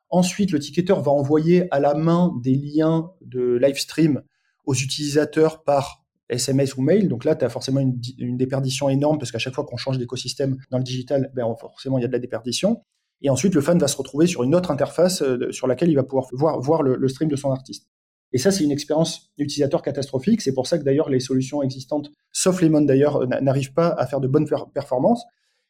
Ensuite, 0.09 0.51
le 0.51 0.59
ticketeur 0.59 1.03
va 1.03 1.13
envoyer 1.13 1.69
à 1.71 1.81
la 1.81 1.95
main 1.95 2.33
des 2.43 2.55
liens 2.55 3.11
de 3.21 3.57
live 3.57 3.77
stream 3.79 4.23
aux 4.67 4.75
utilisateurs 4.75 5.63
par 5.63 6.05
SMS 6.29 6.77
ou 6.77 6.83
mail. 6.83 7.09
Donc 7.09 7.25
là, 7.25 7.35
tu 7.35 7.45
as 7.45 7.49
forcément 7.49 7.81
une, 7.81 8.37
déperdition 8.37 8.89
énorme 8.89 9.19
parce 9.19 9.31
qu'à 9.31 9.39
chaque 9.39 9.55
fois 9.55 9.65
qu'on 9.65 9.77
change 9.77 9.99
d'écosystème 9.99 10.57
dans 10.71 10.79
le 10.79 10.85
digital, 10.85 11.31
ben, 11.35 11.45
forcément, 11.59 11.99
il 11.99 12.03
y 12.03 12.05
a 12.05 12.09
de 12.09 12.13
la 12.13 12.19
déperdition. 12.19 12.83
Et 13.23 13.31
ensuite, 13.31 13.55
le 13.55 13.61
fan 13.61 13.79
va 13.79 13.89
se 13.89 13.97
retrouver 13.97 14.27
sur 14.27 14.43
une 14.43 14.55
autre 14.55 14.71
interface 14.71 15.23
euh, 15.23 15.51
sur 15.51 15.67
laquelle 15.67 15.89
il 15.89 15.95
va 15.95 16.03
pouvoir 16.03 16.29
voir, 16.33 16.61
voir 16.61 16.83
le, 16.83 17.09
stream 17.09 17.29
de 17.29 17.37
son 17.37 17.51
artiste. 17.51 17.89
Et 18.33 18.39
ça, 18.39 18.51
c'est 18.51 18.65
une 18.65 18.73
expérience 18.73 19.33
utilisateur 19.39 19.83
catastrophique. 19.83 20.43
C'est 20.43 20.53
pour 20.53 20.67
ça 20.67 20.79
que 20.79 20.83
d'ailleurs, 20.83 21.09
les 21.09 21.21
solutions 21.21 21.63
existantes, 21.63 22.11
sauf 22.33 22.61
Lemon 22.61 22.81
d'ailleurs, 22.81 23.27
n'arrivent 23.43 23.73
pas 23.73 23.89
à 23.89 24.07
faire 24.07 24.21
de 24.21 24.27
bonnes 24.27 24.49
performances. 24.75 25.25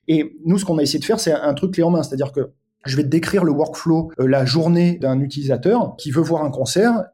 Et 0.08 0.36
nous, 0.44 0.58
ce 0.58 0.64
qu'on 0.64 0.78
a 0.78 0.82
essayé 0.82 0.98
de 0.98 1.04
faire, 1.04 1.20
c'est 1.20 1.32
un 1.32 1.54
truc 1.54 1.74
clé 1.74 1.82
en 1.82 1.90
main. 1.90 2.02
C'est-à-dire 2.02 2.32
que 2.32 2.52
je 2.86 2.96
vais 2.96 3.02
te 3.02 3.08
décrire 3.08 3.44
le 3.44 3.52
workflow, 3.52 4.10
euh, 4.18 4.26
la 4.26 4.44
journée 4.44 4.98
d'un 4.98 5.20
utilisateur 5.20 5.96
qui 5.96 6.10
veut 6.10 6.22
voir 6.22 6.44
un 6.44 6.50
concert. 6.50 7.04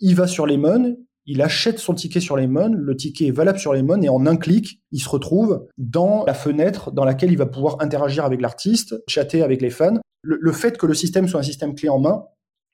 Il 0.00 0.14
va 0.14 0.26
sur 0.26 0.46
Lemon, 0.46 0.96
il 1.28 1.42
achète 1.42 1.78
son 1.78 1.94
ticket 1.94 2.20
sur 2.20 2.36
Lemon, 2.36 2.72
le 2.74 2.96
ticket 2.96 3.26
est 3.26 3.32
valable 3.32 3.58
sur 3.58 3.74
Lemon 3.74 4.00
et 4.00 4.08
en 4.08 4.24
un 4.24 4.36
clic, 4.36 4.80
il 4.92 4.98
se 4.98 5.08
retrouve 5.10 5.66
dans 5.76 6.24
la 6.26 6.32
fenêtre 6.32 6.90
dans 6.90 7.04
laquelle 7.04 7.30
il 7.30 7.36
va 7.36 7.44
pouvoir 7.44 7.76
interagir 7.80 8.24
avec 8.24 8.40
l'artiste, 8.40 8.96
chatter 9.06 9.42
avec 9.42 9.60
les 9.60 9.68
fans. 9.70 9.98
le, 10.22 10.52
fait 10.52 10.78
que 10.78 10.86
le 10.86 10.94
système 10.94 11.28
soit 11.28 11.40
un 11.40 11.44
système 11.44 11.74
clé 11.74 11.90
en 11.90 12.00
main, 12.00 12.24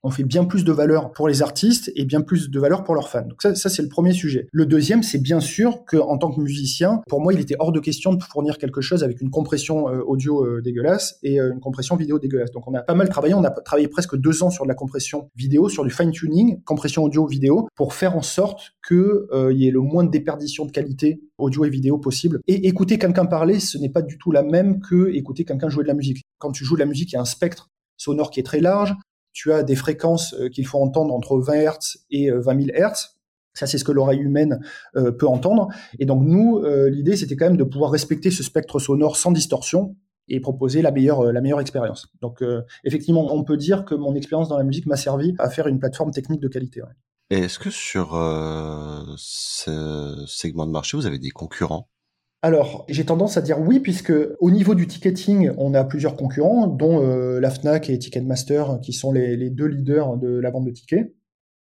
on 0.04 0.10
fait 0.10 0.22
bien 0.22 0.44
plus 0.44 0.64
de 0.64 0.72
valeur 0.72 1.12
pour 1.12 1.26
les 1.28 1.42
artistes 1.42 1.90
et 1.96 2.04
bien 2.04 2.20
plus 2.20 2.50
de 2.50 2.60
valeur 2.60 2.84
pour 2.84 2.94
leurs 2.94 3.08
fans. 3.08 3.26
Donc 3.26 3.40
ça, 3.40 3.54
ça 3.54 3.70
c'est 3.70 3.82
le 3.82 3.88
premier 3.88 4.12
sujet. 4.12 4.46
Le 4.52 4.66
deuxième, 4.66 5.02
c'est 5.02 5.18
bien 5.18 5.40
sûr 5.40 5.84
que 5.86 5.96
en 5.96 6.18
tant 6.18 6.30
que 6.30 6.40
musicien, 6.40 7.00
pour 7.08 7.22
moi, 7.22 7.32
il 7.32 7.40
était 7.40 7.56
hors 7.58 7.72
de 7.72 7.80
question 7.80 8.12
de 8.12 8.22
fournir 8.22 8.58
quelque 8.58 8.82
chose 8.82 9.02
avec 9.02 9.22
une 9.22 9.30
compression 9.30 9.88
euh, 9.88 10.02
audio 10.06 10.44
euh, 10.44 10.60
dégueulasse 10.62 11.18
et 11.22 11.40
euh, 11.40 11.52
une 11.54 11.60
compression 11.60 11.96
vidéo 11.96 12.18
dégueulasse. 12.18 12.50
Donc 12.52 12.68
on 12.68 12.74
a 12.74 12.82
pas 12.82 12.94
mal 12.94 13.08
travaillé, 13.08 13.32
on 13.34 13.44
a 13.44 13.50
travaillé 13.50 13.88
presque 13.88 14.16
deux 14.16 14.42
ans 14.42 14.50
sur 14.50 14.64
de 14.64 14.68
la 14.68 14.74
compression 14.74 15.30
vidéo, 15.36 15.70
sur 15.70 15.84
du 15.84 15.90
fine 15.90 16.10
tuning, 16.10 16.62
compression 16.64 17.02
audio 17.02 17.26
vidéo, 17.26 17.66
pour 17.74 17.94
faire 17.94 18.14
en 18.14 18.22
sorte 18.22 18.74
que 18.86 19.26
il 19.50 19.58
y 19.58 19.66
ait 19.66 19.70
le 19.70 19.80
moins 19.80 20.04
de 20.04 20.10
déperdition 20.10 20.66
de 20.66 20.70
qualité 20.70 21.22
audio 21.38 21.64
et 21.64 21.70
vidéo 21.70 21.98
possible. 21.98 22.40
Et 22.46 22.66
écouter 22.68 22.98
quelqu'un 22.98 23.24
parler, 23.24 23.58
ce 23.58 23.78
n'est 23.78 23.88
pas 23.88 24.02
du 24.02 24.18
tout 24.18 24.30
la 24.32 24.42
même 24.42 24.80
que 24.80 25.08
écouter 25.14 25.44
quelqu'un 25.44 25.70
jouer 25.70 25.84
de 25.84 25.88
la 25.88 25.94
musique. 25.94 26.22
Quand 26.38 26.52
tu 26.52 26.64
joues 26.64 26.74
de 26.74 26.80
la 26.80 26.86
musique, 26.86 27.12
il 27.12 27.14
y 27.14 27.18
a 27.18 27.22
un 27.22 27.24
spectre 27.24 27.70
sonore 27.96 28.30
qui 28.30 28.40
est 28.40 28.44
très 28.44 28.60
large 28.60 28.94
tu 29.34 29.52
as 29.52 29.62
des 29.62 29.76
fréquences 29.76 30.32
euh, 30.34 30.48
qu'il 30.48 30.66
faut 30.66 30.78
entendre 30.78 31.12
entre 31.12 31.38
20 31.38 31.64
Hz 31.64 31.98
et 32.10 32.30
20 32.30 32.64
000 32.64 32.76
Hz. 32.78 33.10
Ça, 33.52 33.66
c'est 33.66 33.78
ce 33.78 33.84
que 33.84 33.92
l'oreille 33.92 34.20
humaine 34.20 34.60
euh, 34.96 35.12
peut 35.12 35.28
entendre. 35.28 35.68
Et 35.98 36.06
donc, 36.06 36.24
nous, 36.24 36.58
euh, 36.58 36.88
l'idée, 36.88 37.16
c'était 37.16 37.36
quand 37.36 37.44
même 37.44 37.56
de 37.56 37.64
pouvoir 37.64 37.90
respecter 37.90 38.30
ce 38.30 38.42
spectre 38.42 38.78
sonore 38.78 39.16
sans 39.16 39.30
distorsion 39.30 39.96
et 40.26 40.40
proposer 40.40 40.80
la 40.80 40.90
meilleure, 40.90 41.32
la 41.32 41.40
meilleure 41.42 41.60
expérience. 41.60 42.08
Donc, 42.22 42.42
effectivement, 42.84 43.30
on 43.30 43.44
peut 43.44 43.58
dire 43.58 43.84
que 43.84 43.94
mon 43.94 44.14
expérience 44.14 44.48
dans 44.48 44.56
la 44.56 44.64
musique 44.64 44.86
m'a 44.86 44.96
servi 44.96 45.34
à 45.38 45.50
faire 45.50 45.66
une 45.66 45.78
plateforme 45.78 46.12
technique 46.12 46.40
de 46.40 46.48
qualité. 46.48 46.80
Et 47.28 47.40
est-ce 47.40 47.58
que 47.58 47.68
sur 47.68 48.12
ce 49.18 50.24
segment 50.26 50.64
de 50.66 50.70
marché, 50.70 50.96
vous 50.96 51.04
avez 51.04 51.18
des 51.18 51.28
concurrents? 51.28 51.90
Alors, 52.44 52.84
j'ai 52.90 53.06
tendance 53.06 53.38
à 53.38 53.40
dire 53.40 53.58
oui, 53.58 53.80
puisque 53.80 54.12
au 54.38 54.50
niveau 54.50 54.74
du 54.74 54.86
ticketing, 54.86 55.52
on 55.56 55.72
a 55.72 55.82
plusieurs 55.82 56.14
concurrents, 56.14 56.66
dont 56.66 57.02
euh, 57.02 57.40
la 57.40 57.48
FNAC 57.48 57.88
et 57.88 57.98
Ticketmaster, 57.98 58.80
qui 58.82 58.92
sont 58.92 59.12
les, 59.12 59.48
deux 59.48 59.64
leaders 59.64 60.18
de 60.18 60.40
la 60.40 60.50
vente 60.50 60.66
de 60.66 60.70
tickets. 60.70 61.14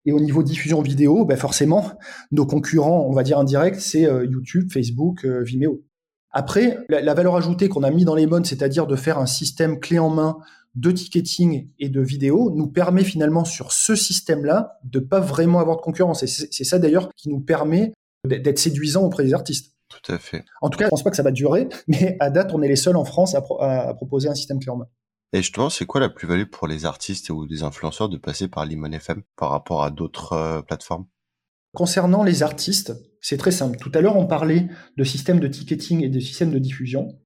Et 0.06 0.12
au 0.12 0.18
niveau 0.18 0.42
diffusion 0.42 0.82
vidéo, 0.82 1.24
ben 1.24 1.36
forcément, 1.36 1.92
nos 2.32 2.46
concurrents, 2.46 3.06
on 3.08 3.12
va 3.12 3.22
dire 3.22 3.38
indirects, 3.38 3.76
c'est 3.76 4.06
euh, 4.06 4.26
YouTube, 4.26 4.72
Facebook, 4.72 5.24
euh, 5.24 5.44
Vimeo. 5.44 5.84
Après, 6.32 6.78
la, 6.88 7.14
valeur 7.14 7.36
ajoutée 7.36 7.68
qu'on 7.68 7.84
a 7.84 7.90
mis 7.92 8.04
dans 8.04 8.16
les 8.16 8.26
modes, 8.26 8.44
c'est-à-dire 8.46 8.88
de 8.88 8.96
faire 8.96 9.20
un 9.20 9.26
système 9.26 9.78
clé 9.78 10.00
en 10.00 10.10
main 10.10 10.38
de 10.74 10.90
ticketing 10.90 11.68
et 11.78 11.90
de 11.90 12.00
vidéo 12.00 12.50
nous 12.56 12.66
permet 12.66 13.04
finalement 13.04 13.44
sur 13.44 13.70
ce 13.70 13.94
système-là 13.94 14.80
de 14.82 14.98
pas 14.98 15.20
vraiment 15.20 15.60
avoir 15.60 15.76
de 15.76 15.82
concurrence. 15.82 16.24
Et 16.24 16.26
c'est 16.26 16.64
ça 16.64 16.80
d'ailleurs 16.80 17.08
qui 17.14 17.28
nous 17.28 17.40
permet 17.40 17.92
d'être 18.26 18.58
séduisant 18.58 19.04
auprès 19.04 19.22
des 19.22 19.32
artistes. 19.32 19.71
Tout 20.02 20.12
à 20.12 20.18
fait. 20.18 20.44
En 20.60 20.70
tout 20.70 20.78
cas, 20.78 20.86
je 20.86 20.90
pense 20.90 21.02
pas 21.02 21.10
que 21.10 21.16
ça 21.16 21.22
va 21.22 21.30
durer, 21.30 21.68
mais 21.88 22.16
à 22.20 22.30
date, 22.30 22.52
on 22.54 22.62
est 22.62 22.68
les 22.68 22.76
seuls 22.76 22.96
en 22.96 23.04
France 23.04 23.34
à, 23.34 23.42
à, 23.60 23.94
proposer 23.94 24.28
un 24.28 24.34
système 24.34 24.58
clé 24.58 24.70
en 24.70 24.76
main. 24.76 24.88
Et 25.32 25.38
justement, 25.38 25.70
c'est 25.70 25.86
quoi 25.86 26.00
la 26.00 26.10
plus-value 26.10 26.44
pour 26.44 26.66
les 26.66 26.84
artistes 26.84 27.30
ou 27.30 27.46
les 27.46 27.62
influenceurs 27.62 28.08
de 28.08 28.18
passer 28.18 28.48
par 28.48 28.66
Limon 28.66 28.92
FM 28.92 29.22
par 29.36 29.50
rapport 29.50 29.82
à 29.82 29.90
d'autres 29.90 30.34
euh, 30.34 30.62
plateformes? 30.62 31.06
Concernant 31.74 32.22
les 32.22 32.42
artistes, 32.42 32.92
c'est 33.22 33.38
très 33.38 33.50
simple. 33.50 33.78
Tout 33.78 33.90
à 33.94 34.02
l'heure, 34.02 34.16
on 34.16 34.26
parlait 34.26 34.68
de 34.98 35.04
système 35.04 35.40
de 35.40 35.48
ticketing 35.48 36.04
et 36.04 36.10
de 36.10 36.20
système 36.20 36.50
de 36.50 36.58
diffusion. 36.58 37.18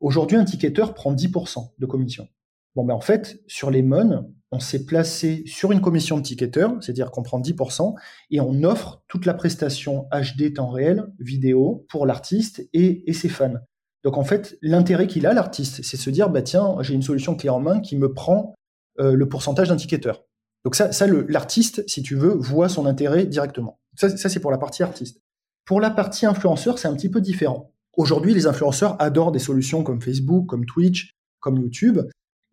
Aujourd'hui, 0.00 0.36
un 0.36 0.44
ticketeur 0.44 0.92
prend 0.92 1.14
10% 1.14 1.70
de 1.78 1.86
commission. 1.86 2.28
Bon, 2.76 2.84
ben 2.84 2.94
en 2.94 3.00
fait, 3.00 3.40
sur 3.46 3.70
les 3.70 3.82
MON, 3.82 4.30
on 4.50 4.60
s'est 4.60 4.86
placé 4.86 5.42
sur 5.46 5.72
une 5.72 5.80
commission 5.80 6.16
de 6.16 6.22
ticketeur, 6.22 6.74
c'est-à-dire 6.80 7.10
qu'on 7.10 7.22
prend 7.22 7.40
10% 7.40 7.94
et 8.30 8.40
on 8.40 8.62
offre 8.62 9.02
toute 9.08 9.26
la 9.26 9.34
prestation 9.34 10.06
HD 10.12 10.54
temps 10.54 10.70
réel, 10.70 11.04
vidéo 11.18 11.86
pour 11.88 12.06
l'artiste 12.06 12.68
et, 12.72 13.12
ses 13.12 13.28
fans. 13.28 13.56
Donc 14.04 14.16
en 14.16 14.24
fait, 14.24 14.56
l'intérêt 14.62 15.06
qu'il 15.06 15.26
a, 15.26 15.34
l'artiste, 15.34 15.82
c'est 15.82 15.96
de 15.96 16.02
se 16.02 16.10
dire, 16.10 16.30
bah 16.30 16.42
tiens, 16.42 16.76
j'ai 16.80 16.94
une 16.94 17.02
solution 17.02 17.34
clé 17.34 17.50
en 17.50 17.60
main 17.60 17.80
qui 17.80 17.96
me 17.96 18.12
prend 18.12 18.54
euh, 19.00 19.12
le 19.12 19.28
pourcentage 19.28 19.68
d'un 19.68 19.76
ticketeur. 19.76 20.24
Donc 20.64 20.74
ça, 20.74 20.90
l'artiste, 21.28 21.86
si 21.88 22.02
tu 22.02 22.16
veux, 22.16 22.34
voit 22.34 22.68
son 22.68 22.86
intérêt 22.86 23.26
directement. 23.26 23.80
Ça 23.96 24.08
c'est 24.10 24.40
pour 24.40 24.50
la 24.50 24.58
partie 24.58 24.82
artiste. 24.82 25.20
Pour 25.64 25.80
la 25.80 25.90
partie 25.90 26.24
influenceur, 26.24 26.78
c'est 26.78 26.88
un 26.88 26.94
petit 26.94 27.10
peu 27.10 27.20
différent. 27.20 27.72
Aujourd'hui, 27.96 28.32
les 28.32 28.46
influenceurs 28.46 28.96
adorent 29.00 29.32
des 29.32 29.38
solutions 29.38 29.82
comme 29.82 30.00
Facebook, 30.00 30.46
comme 30.46 30.64
Twitch, 30.64 31.16
comme 31.40 31.58
YouTube. 31.58 32.00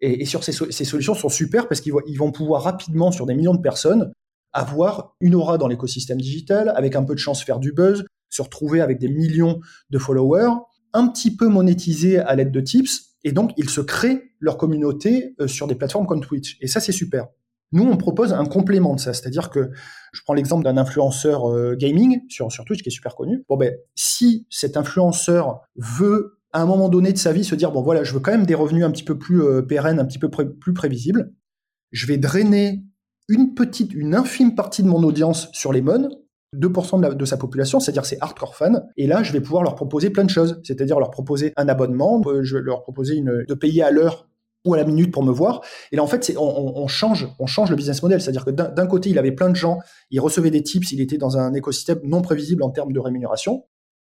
Et, 0.02 0.26
sur 0.26 0.44
ces, 0.44 0.52
solutions 0.52 1.16
sont 1.16 1.30
super 1.30 1.68
parce 1.68 1.82
qu'ils 1.82 1.94
vont 2.18 2.32
pouvoir 2.32 2.64
rapidement, 2.64 3.12
sur 3.12 3.26
des 3.26 3.34
millions 3.34 3.56
de 3.56 3.62
personnes, 3.62 4.12
avoir 4.52 5.16
une 5.20 5.36
aura 5.36 5.58
dans 5.58 5.68
l'écosystème 5.68 6.20
digital, 6.20 6.74
avec 6.76 6.96
un 6.96 7.04
peu 7.04 7.14
de 7.14 7.20
chance 7.20 7.44
faire 7.44 7.60
du 7.60 7.72
buzz, 7.72 8.06
se 8.30 8.42
retrouver 8.42 8.82
avec 8.82 9.00
des 9.00 9.08
millions 9.08 9.60
de 9.90 9.98
followers, 9.98 10.52
un 10.94 11.08
petit 11.08 11.36
peu 11.36 11.48
monétiser 11.48 12.20
à 12.20 12.36
l'aide 12.36 12.52
de 12.52 12.62
tips, 12.62 13.18
et 13.24 13.32
donc 13.32 13.52
ils 13.58 13.70
se 13.70 13.82
créent 13.82 14.32
leur 14.40 14.58
communauté 14.58 15.36
euh, 15.42 15.48
sur 15.48 15.68
des 15.68 15.76
plateformes 15.76 16.06
comme 16.06 16.22
Twitch. 16.22 16.58
Et 16.62 16.68
ça, 16.68 16.80
c'est 16.80 16.92
super. 16.92 17.28
Nous, 17.72 17.84
on 17.84 17.98
propose 17.98 18.32
un 18.32 18.46
complément 18.46 18.96
de 18.96 19.00
ça, 19.00 19.14
c'est-à-dire 19.14 19.50
que 19.50 19.72
je 20.14 20.22
prends 20.24 20.34
l'exemple 20.34 20.64
d'un 20.64 20.78
influenceur 20.78 21.50
euh, 21.52 21.76
gaming 21.76 22.22
sur, 22.30 22.52
sur 22.52 22.64
Twitch 22.64 22.84
qui 22.84 22.90
est 22.90 22.92
super 22.92 23.16
connu. 23.16 23.44
Bon 23.50 23.58
ben, 23.58 23.74
si 23.96 24.48
cet 24.50 24.78
influenceur 24.78 25.62
veut 25.76 26.40
à 26.56 26.62
un 26.62 26.66
moment 26.66 26.88
donné 26.88 27.12
de 27.12 27.18
sa 27.18 27.34
vie 27.34 27.44
se 27.44 27.54
dire 27.54 27.72
bon 27.72 27.82
voilà, 27.82 28.06
je 28.06 28.14
veux 28.14 28.22
quand 28.22 28.32
même 28.32 28.46
des 28.46 28.56
revenus 28.56 28.86
un 28.86 28.92
petit 28.92 29.04
peu 29.04 29.18
plus 29.18 29.44
euh, 29.44 29.62
pérennes, 29.62 30.00
un 30.00 30.06
petit 30.06 30.20
peu 30.20 30.30
plus 30.30 30.74
prévisibles, 30.74 31.34
je 31.92 32.08
vais 32.08 32.18
drainer 32.18 32.82
une 33.28 33.54
petite, 33.54 33.94
une 33.94 34.16
infime 34.16 34.56
partie 34.56 34.82
de 34.82 34.88
mon 34.88 35.04
audience 35.04 35.50
sur 35.52 35.74
les 35.74 35.82
mônes, 35.82 36.10
2% 36.56 37.18
de, 37.18 37.26
sa 37.26 37.36
population, 37.36 37.82
c'est-à-dire 37.82 38.06
ses 38.06 38.18
hardcore 38.22 38.56
fans. 38.56 38.88
Et 38.96 39.06
là, 39.06 39.22
je 39.22 39.34
vais 39.34 39.42
pouvoir 39.42 39.64
leur 39.64 39.76
proposer 39.76 40.10
plein 40.12 40.24
de 40.24 40.30
choses, 40.30 40.62
c'est-à-dire 40.64 40.98
leur 40.98 41.12
proposer 41.12 41.52
un 41.58 41.68
abonnement, 41.68 42.22
euh, 42.26 42.42
je 42.44 42.56
vais 42.56 42.64
leur 42.64 42.84
proposer 42.84 43.22
de 43.22 43.54
payer 43.54 43.84
à 43.84 43.92
l'heure 43.92 44.30
ou 44.64 44.74
à 44.74 44.78
la 44.78 44.86
minute 44.86 45.12
pour 45.12 45.24
me 45.24 45.34
voir. 45.34 45.60
Et 45.92 45.98
là, 45.98 46.04
en 46.04 46.08
fait, 46.08 46.34
on, 46.38 46.88
change, 46.88 47.28
on 47.38 47.48
change 47.48 47.70
le 47.70 47.76
business 47.76 48.02
model. 48.02 48.22
C'est-à-dire 48.22 48.46
que 48.46 48.52
d'un 48.52 48.88
côté, 48.88 49.10
il 49.10 49.20
avait 49.20 49.34
plein 49.34 49.50
de 49.50 49.56
gens, 49.56 49.80
il 50.10 50.22
recevait 50.22 50.52
des 50.52 50.64
tips, 50.64 50.92
il 50.94 51.02
était 51.02 51.18
dans 51.18 51.38
un 51.38 51.54
écosystème 51.54 52.00
non 52.04 52.22
prévisible 52.22 52.64
en 52.64 52.70
termes 52.70 52.94
de 52.94 53.00
rémunération. 53.00 53.66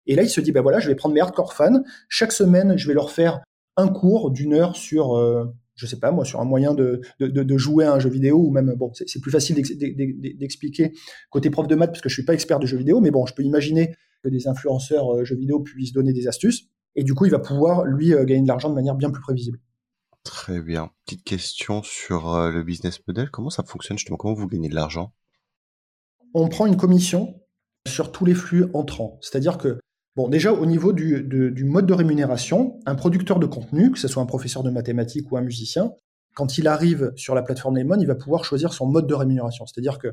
Et 0.06 0.16
là, 0.16 0.24
il 0.24 0.30
se 0.30 0.42
dit, 0.42 0.52
ben 0.52 0.62
voilà, 0.62 0.80
je 0.80 0.88
vais 0.88 0.96
prendre 0.96 1.16
mes 1.16 1.22
hardcore 1.22 1.54
fans. 1.54 1.84
Chaque 2.10 2.32
semaine, 2.32 2.78
je 2.78 2.88
vais 2.88 2.94
leur 2.94 3.12
faire 3.12 3.42
un 3.78 3.88
cours 3.88 4.32
d'une 4.32 4.54
heure 4.54 4.76
sur, 4.76 5.18
euh, 5.18 5.46
je 5.76 5.86
sais 5.86 6.00
pas 6.00 6.12
moi, 6.12 6.26
sur 6.26 6.42
un 6.42 6.46
moyen 6.46 6.74
de, 6.74 7.02
de, 7.20 7.58
jouer 7.58 7.86
à 7.86 7.94
un 7.94 8.00
jeu 8.00 8.10
vidéo 8.10 8.38
ou 8.38 8.52
même, 8.52 8.74
bon, 8.76 8.92
c'est 8.94 9.20
plus 9.22 9.32
facile 9.32 9.56
d'expliquer 9.56 10.94
côté 11.30 11.50
prof 11.50 11.68
de 11.68 11.76
maths 11.76 11.92
parce 11.92 12.02
que 12.02 12.10
je 12.10 12.14
suis 12.14 12.26
pas 12.26 12.34
expert 12.34 12.60
de 12.60 12.68
jeux 12.68 12.78
vidéo, 12.78 13.00
mais 13.00 13.12
bon, 13.12 13.26
je 13.26 13.34
peux 13.34 13.44
imaginer 13.44 13.96
que 14.24 14.30
des 14.30 14.48
influenceurs 14.48 15.14
euh, 15.14 15.26
jeux 15.26 15.36
vidéo 15.36 15.60
puissent 15.60 15.94
donner 15.94 16.14
des 16.14 16.28
astuces. 16.28 16.70
Et 16.96 17.04
du 17.04 17.14
coup, 17.14 17.26
il 17.26 17.32
va 17.32 17.40
pouvoir, 17.40 17.86
lui, 17.86 18.14
euh, 18.14 18.24
gagner 18.24 18.44
de 18.44 18.48
l'argent 18.48 18.70
de 18.70 18.76
manière 18.76 18.96
bien 18.96 19.10
plus 19.10 19.22
prévisible. 19.22 19.60
Très 20.24 20.62
bien. 20.62 20.92
Petite 21.06 21.24
question 21.24 21.84
sur 21.84 22.34
euh, 22.34 22.52
le 22.52 22.64
business 22.64 23.00
model. 23.08 23.30
Comment 23.30 23.50
ça 23.50 23.64
fonctionne 23.64 23.98
justement? 23.98 24.18
Comment 24.18 24.34
vous 24.34 24.48
gagnez 24.48 24.70
de 24.70 24.76
l'argent? 24.76 25.14
On 26.34 26.48
prend 26.48 26.66
une 26.66 26.78
commission 26.78 27.42
sur 27.88 28.12
tous 28.12 28.26
les 28.26 28.34
flux 28.34 28.66
entrants. 28.74 29.20
C'est-à-dire 29.22 29.58
que, 29.58 29.80
bon, 30.16 30.28
déjà 30.28 30.54
au 30.54 30.66
niveau 30.66 30.94
du, 30.94 31.64
mode 31.66 31.86
de 31.86 31.94
rémunération, 31.94 32.80
un 32.86 32.96
producteur 32.96 33.40
de 33.40 33.46
contenu, 33.46 33.92
que 33.92 34.00
ce 34.00 34.08
soit 34.08 34.22
un 34.22 34.28
professeur 34.28 34.64
de 34.64 34.70
mathématiques 34.70 35.32
ou 35.32 35.38
un 35.38 35.42
musicien, 35.42 35.94
quand 36.36 36.58
il 36.58 36.68
arrive 36.68 37.12
sur 37.16 37.36
la 37.36 37.44
plateforme 37.44 37.78
Lemon, 37.78 37.98
il 38.00 38.08
va 38.08 38.16
pouvoir 38.16 38.44
choisir 38.44 38.74
son 38.74 38.88
mode 38.88 39.08
de 39.08 39.14
rémunération. 39.14 39.66
C'est-à-dire 39.66 40.00
que 40.00 40.08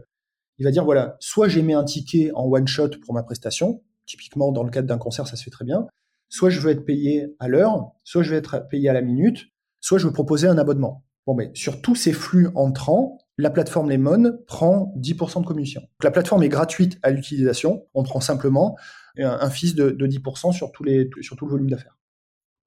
il 0.58 0.64
va 0.64 0.70
dire 0.70 0.84
voilà, 0.84 1.16
soit 1.20 1.48
j'émets 1.48 1.72
un 1.72 1.84
ticket 1.84 2.30
en 2.34 2.44
one 2.44 2.68
shot 2.68 2.90
pour 3.02 3.14
ma 3.14 3.22
prestation, 3.22 3.82
typiquement 4.06 4.52
dans 4.52 4.62
le 4.62 4.70
cadre 4.70 4.86
d'un 4.86 4.98
concert, 4.98 5.26
ça 5.26 5.36
se 5.36 5.44
fait 5.44 5.50
très 5.50 5.64
bien. 5.64 5.86
Soit 6.28 6.50
je 6.50 6.60
veux 6.60 6.70
être 6.70 6.84
payé 6.84 7.34
à 7.38 7.48
l'heure, 7.48 7.92
soit 8.04 8.22
je 8.22 8.30
vais 8.30 8.36
être 8.36 8.68
payé 8.68 8.88
à 8.90 8.92
la 8.92 9.00
minute, 9.00 9.46
soit 9.80 9.98
je 9.98 10.06
veux 10.06 10.12
proposer 10.12 10.46
un 10.46 10.58
abonnement. 10.58 11.02
Bon, 11.26 11.34
mais 11.34 11.50
sur 11.54 11.80
tous 11.80 11.94
ces 11.94 12.12
flux 12.12 12.48
entrants, 12.54 13.18
la 13.38 13.50
plateforme 13.50 13.88
Lemon 13.88 14.38
prend 14.46 14.92
10% 14.98 15.40
de 15.40 15.46
commission. 15.46 15.82
la 16.02 16.10
plateforme 16.10 16.42
est 16.42 16.48
gratuite 16.48 16.98
à 17.02 17.10
l'utilisation. 17.10 17.86
On 17.94 18.02
prend 18.02 18.20
simplement 18.20 18.76
un, 19.18 19.50
fils 19.50 19.74
de, 19.74 19.92
10% 19.92 20.52
sur, 20.52 20.72
tous 20.72 20.84
les, 20.84 21.08
sur 21.20 21.36
tout 21.36 21.46
le 21.46 21.50
volume 21.52 21.70
d'affaires. 21.70 21.98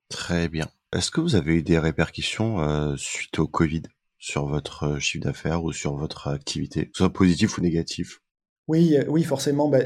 Très 0.09 0.49
bien. 0.49 0.67
Est-ce 0.93 1.09
que 1.09 1.21
vous 1.21 1.35
avez 1.35 1.55
eu 1.55 1.63
des 1.63 1.79
répercussions 1.79 2.61
euh, 2.61 2.95
suite 2.97 3.39
au 3.39 3.47
Covid 3.47 3.83
sur 4.23 4.45
votre 4.45 4.83
euh, 4.83 4.99
chiffre 4.99 5.25
d'affaires 5.25 5.63
ou 5.65 5.73
sur 5.73 5.95
votre 5.97 6.29
activité, 6.29 6.89
soit 6.93 7.11
positif 7.11 7.57
ou 7.57 7.61
négatif? 7.61 8.21
Oui, 8.69 8.95
euh, 8.95 9.03
oui, 9.09 9.23
forcément. 9.23 9.67
Bah, 9.67 9.79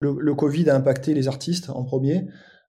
le, 0.00 0.14
le, 0.16 0.34
Covid 0.34 0.70
a 0.70 0.76
impacté 0.76 1.12
les 1.12 1.26
artistes 1.26 1.70
en 1.70 1.82
premier. 1.82 2.26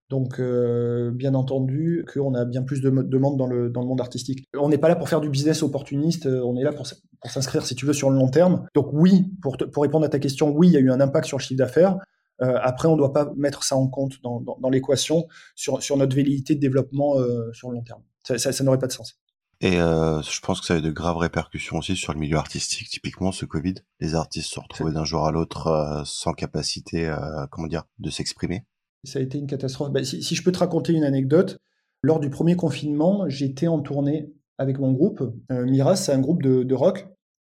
Donc, 0.09 0.39
euh, 0.39 1.11
bien 1.11 1.35
entendu, 1.35 2.05
qu'on 2.11 2.33
a 2.33 2.43
bien 2.43 2.63
plus 2.63 2.81
de 2.81 2.89
demandes 2.89 3.37
dans 3.37 3.45
le, 3.45 3.69
dans 3.69 3.81
le 3.81 3.87
monde 3.87 4.01
artistique. 4.01 4.45
On 4.57 4.67
n'est 4.67 4.79
pas 4.79 4.89
là 4.89 4.95
pour 4.95 5.09
faire 5.09 5.21
du 5.21 5.29
business 5.29 5.61
opportuniste, 5.61 6.25
on 6.25 6.57
est 6.57 6.63
là 6.63 6.73
pour, 6.73 6.87
pour 7.21 7.29
s'inscrire, 7.29 7.65
si 7.65 7.75
tu 7.75 7.85
veux, 7.85 7.93
sur 7.93 8.09
le 8.09 8.17
long 8.17 8.27
terme. 8.27 8.65
Donc 8.73 8.89
oui, 8.91 9.31
pour, 9.41 9.57
pour 9.57 9.83
répondre 9.83 10.05
à 10.05 10.09
ta 10.09 10.19
question, 10.19 10.49
oui, 10.49 10.67
il 10.67 10.73
y 10.73 10.77
a 10.77 10.79
eu 10.81 10.89
un 10.89 10.99
impact 10.99 11.27
sur 11.27 11.37
le 11.37 11.43
chiffre 11.43 11.59
d'affaires. 11.59 11.97
Euh, 12.41 12.57
après, 12.61 12.87
on 12.87 12.93
ne 12.93 12.97
doit 12.97 13.13
pas 13.13 13.31
mettre 13.35 13.63
ça 13.63 13.75
en 13.75 13.87
compte 13.87 14.21
dans, 14.21 14.41
dans, 14.41 14.69
l'équation 14.69 15.27
sur, 15.55 15.81
sur 15.81 15.97
notre 15.97 16.15
velléité 16.15 16.55
de 16.55 16.59
développement 16.59 17.15
sur 17.53 17.69
le 17.69 17.75
long 17.75 17.83
terme. 17.83 18.01
Ça, 18.23 18.37
ça, 18.37 18.63
n'aurait 18.63 18.79
pas 18.79 18.87
de 18.87 18.91
sens. 18.91 19.19
Et 19.61 19.73
je 19.73 20.39
pense 20.41 20.59
que 20.59 20.65
ça 20.65 20.73
a 20.73 20.77
eu 20.77 20.81
de 20.81 20.91
graves 20.91 21.17
répercussions 21.17 21.77
aussi 21.77 21.95
sur 21.95 22.13
le 22.13 22.19
milieu 22.19 22.37
artistique. 22.37 22.89
Typiquement, 22.89 23.31
ce 23.31 23.45
Covid, 23.45 23.75
les 23.99 24.15
artistes 24.15 24.47
se 24.47 24.55
sont 24.55 24.61
retrouvés 24.61 24.91
d'un 24.91 25.05
jour 25.05 25.27
à 25.27 25.31
l'autre 25.31 26.03
sans 26.05 26.33
capacité, 26.33 27.13
comment 27.51 27.67
dire, 27.67 27.83
de 27.99 28.09
s'exprimer. 28.09 28.65
Ça 29.03 29.19
a 29.19 29.21
été 29.21 29.37
une 29.37 29.47
catastrophe. 29.47 29.91
Bah, 29.91 30.03
si, 30.03 30.21
je 30.21 30.43
peux 30.43 30.51
te 30.51 30.59
raconter 30.59 30.93
une 30.93 31.03
anecdote, 31.03 31.59
lors 32.03 32.19
du 32.19 32.29
premier 32.29 32.55
confinement, 32.55 33.27
j'étais 33.27 33.67
en 33.67 33.79
tournée 33.79 34.31
avec 34.57 34.79
mon 34.79 34.91
groupe. 34.91 35.21
Euh, 35.51 35.65
Miras, 35.65 35.95
c'est 35.95 36.13
un 36.13 36.19
groupe 36.19 36.43
de, 36.43 36.73
rock. 36.73 37.07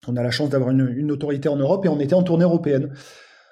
On 0.07 0.15
a 0.15 0.23
la 0.23 0.31
chance 0.31 0.49
d'avoir 0.49 0.71
une, 0.71 1.11
autorité 1.11 1.49
en 1.49 1.55
Europe 1.55 1.85
et 1.85 1.89
on 1.89 1.99
était 1.99 2.13
en 2.13 2.23
tournée 2.23 2.43
européenne. 2.43 2.93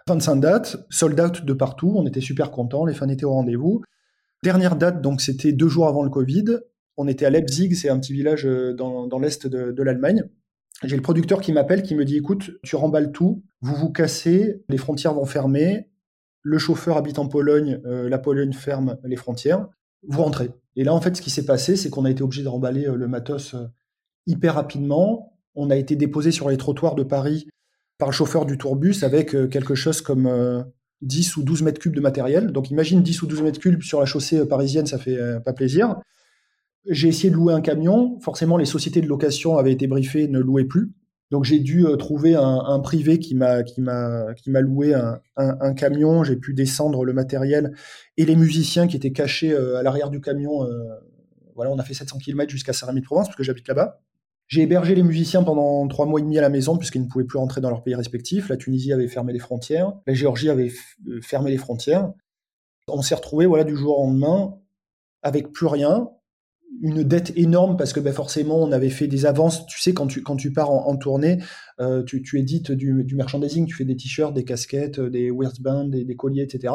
25 0.08 0.38
dates, 0.38 0.78
sold 0.90 1.20
out 1.20 1.44
de 1.44 1.54
partout, 1.54 1.94
on 1.96 2.06
était 2.06 2.22
super 2.22 2.52
contents, 2.52 2.86
les 2.86 2.94
fans 2.94 3.10
étaient 3.10 3.26
au 3.26 3.34
rendez-vous. 3.34 3.82
Dernière 4.42 4.78
date, 4.78 5.02
donc 5.02 5.22
c'était 5.22 5.52
deux 5.52 5.68
jours 5.68 5.88
avant 5.88 6.04
le 6.04 6.10
Covid. 6.10 6.46
On 6.96 7.08
était 7.08 7.26
à 7.26 7.30
Leipzig, 7.30 7.76
c'est 7.76 7.90
un 7.90 8.00
petit 8.00 8.14
village 8.14 8.46
euh, 8.46 8.74
dans, 8.74 9.20
l'est 9.20 9.48
de, 9.48 9.84
l'Allemagne. 9.84 10.24
J'ai 10.84 10.96
le 10.96 11.02
producteur 11.02 11.42
qui 11.42 11.52
m'appelle, 11.52 11.84
qui 11.84 11.96
me 11.96 12.06
dit 12.06 12.18
écoute, 12.18 12.52
tu 12.64 12.76
remballes 12.76 13.12
tout, 13.12 13.44
vous 13.62 13.76
vous 13.76 13.92
cassez, 13.92 14.64
les 14.70 14.78
frontières 14.78 15.14
vont 15.14 15.26
fermer, 15.26 15.90
le 16.42 16.58
chauffeur 16.58 16.98
habite 16.98 17.20
en 17.20 17.28
Pologne, 17.28 17.82
euh, 17.86 18.08
la 18.08 18.18
Pologne 18.18 18.54
ferme 18.54 18.98
les 19.04 19.16
frontières, 19.16 19.68
vous 20.08 20.24
rentrez. 20.24 20.52
Et 20.76 20.84
là, 20.84 20.94
en 20.94 21.02
fait, 21.02 21.18
ce 21.18 21.22
qui 21.22 21.32
s'est 21.32 21.46
passé, 21.46 21.76
c'est 21.76 21.90
qu'on 21.90 22.06
a 22.06 22.12
été 22.12 22.24
obligé 22.24 22.44
de 22.44 22.48
remballer 22.48 22.88
euh, 22.88 22.96
le 22.96 23.08
matos 23.08 23.56
hyper 24.26 24.54
rapidement. 24.54 25.34
On 25.56 25.70
a 25.70 25.76
été 25.76 25.96
déposé 25.96 26.32
sur 26.32 26.50
les 26.50 26.58
trottoirs 26.58 26.96
de 26.96 27.04
Paris 27.04 27.48
par 27.98 28.10
le 28.10 28.14
chauffeur 28.14 28.46
du 28.46 28.58
tourbus 28.58 29.04
avec 29.04 29.32
quelque 29.50 29.76
chose 29.76 30.02
comme 30.02 30.66
10 31.02 31.38
ou 31.38 31.44
12 31.44 31.64
mètres 31.64 31.80
cubes 31.80 31.96
de 31.96 32.02
matériel. 32.02 32.52
Donc 32.52 32.70
imagine 32.70 33.02
10 33.02 33.22
ou 33.24 33.28
12 33.28 33.42
mètres 33.42 33.60
cubes 33.60 33.82
sur 33.82 34.00
la 34.00 34.06
chaussée 34.06 34.46
parisienne, 34.46 34.86
ça 34.86 34.98
fait 34.98 35.18
pas 35.44 35.54
plaisir. 35.54 35.96
J'ai 36.90 37.10
essayé 37.10 37.30
de 37.30 37.36
louer 37.36 37.54
un 37.54 37.62
camion. 37.62 38.20
Forcément, 38.22 38.58
les 38.58 38.66
sociétés 38.66 39.02
de 39.02 39.08
location 39.08 39.58
avaient 39.58 39.74
été 39.74 39.88
briefées, 39.88 40.28
ne 40.28 40.40
louaient 40.40 40.66
plus. 40.66 40.94
Donc 41.30 41.44
j'ai 41.44 41.60
dû 41.60 41.86
euh, 41.86 41.98
trouver 41.98 42.36
un, 42.36 42.80
privé 42.80 43.20
qui 43.20 43.36
m'a 43.36 43.64
qui 43.64 43.82
m'a 43.82 44.34
qui 44.36 44.50
m'a 44.50 44.62
loué 44.62 44.94
un, 45.36 45.74
camion. 45.74 46.24
J'ai 46.24 46.38
pu 46.38 46.54
descendre 46.54 47.04
le 47.04 47.14
matériel 47.14 47.74
et 48.16 48.26
les 48.26 48.36
musiciens 48.36 48.88
qui 48.88 48.96
étaient 48.96 49.12
cachés 49.12 49.52
euh, 49.52 49.78
à 49.78 49.84
l'arrière 49.84 50.10
du 50.10 50.22
camion. 50.22 50.64
Euh, 50.64 50.84
voilà, 51.56 51.72
on 51.72 51.80
a 51.80 51.84
fait 51.84 51.94
700 51.94 52.20
km 52.20 52.50
jusqu'à 52.50 52.72
Saint-Rémy-de-Provence 52.72 53.28
parce 53.28 53.36
que 53.36 53.44
j'habite 53.44 53.68
là-bas. 53.68 54.00
J'ai 54.48 54.62
hébergé 54.62 54.96
les 54.96 55.04
musiciens 55.04 55.44
pendant 55.44 55.88
trois 55.88 56.06
mois 56.06 56.20
et 56.20 56.24
demi 56.24 56.38
à 56.38 56.42
la 56.42 56.50
maison 56.50 56.78
puisqu'ils 56.78 57.02
ne 57.02 57.08
pouvaient 57.08 57.26
plus 57.26 57.38
rentrer 57.38 57.60
dans 57.60 57.70
leur 57.70 57.84
pays 57.84 57.96
respectif. 57.96 58.50
La 58.50 58.58
Tunisie 58.58 58.94
avait 58.94 59.08
fermé 59.08 59.34
les 59.34 59.40
frontières, 59.40 59.94
la 60.06 60.14
Géorgie 60.14 60.50
avait 60.50 60.72
fermé 61.22 61.52
les 61.52 61.58
frontières. 61.58 62.12
On 62.88 63.02
s'est 63.02 63.16
retrouvé 63.16 63.46
voilà 63.46 63.66
du 63.66 63.76
jour 63.76 64.00
au 64.00 64.06
lendemain 64.06 64.58
avec 65.22 65.52
plus 65.52 65.68
rien, 65.68 66.10
une 66.82 67.04
dette 67.04 67.34
énorme 67.36 67.76
parce 67.76 67.92
que 67.92 68.00
ben, 68.00 68.14
forcément 68.14 68.62
on 68.62 68.72
avait 68.72 68.90
fait 68.90 69.08
des 69.08 69.26
avances. 69.26 69.66
Tu 69.66 69.82
sais, 69.82 69.94
quand 69.94 70.08
tu, 70.08 70.24
quand 70.24 70.38
tu 70.38 70.54
pars 70.54 70.72
en, 70.72 70.96
tournée, 70.96 71.40
euh, 71.82 72.04
tu, 72.04 72.40
édites 72.40 72.72
du, 72.72 73.16
merchandising, 73.16 73.66
tu 73.66 73.76
fais 73.76 73.86
des 73.86 73.98
t-shirts, 73.98 74.34
des 74.34 74.46
casquettes, 74.46 75.02
des 75.02 75.30
wristbands, 75.30 75.86
des, 75.86 76.06
des 76.06 76.16
colliers, 76.16 76.44
etc. 76.44 76.74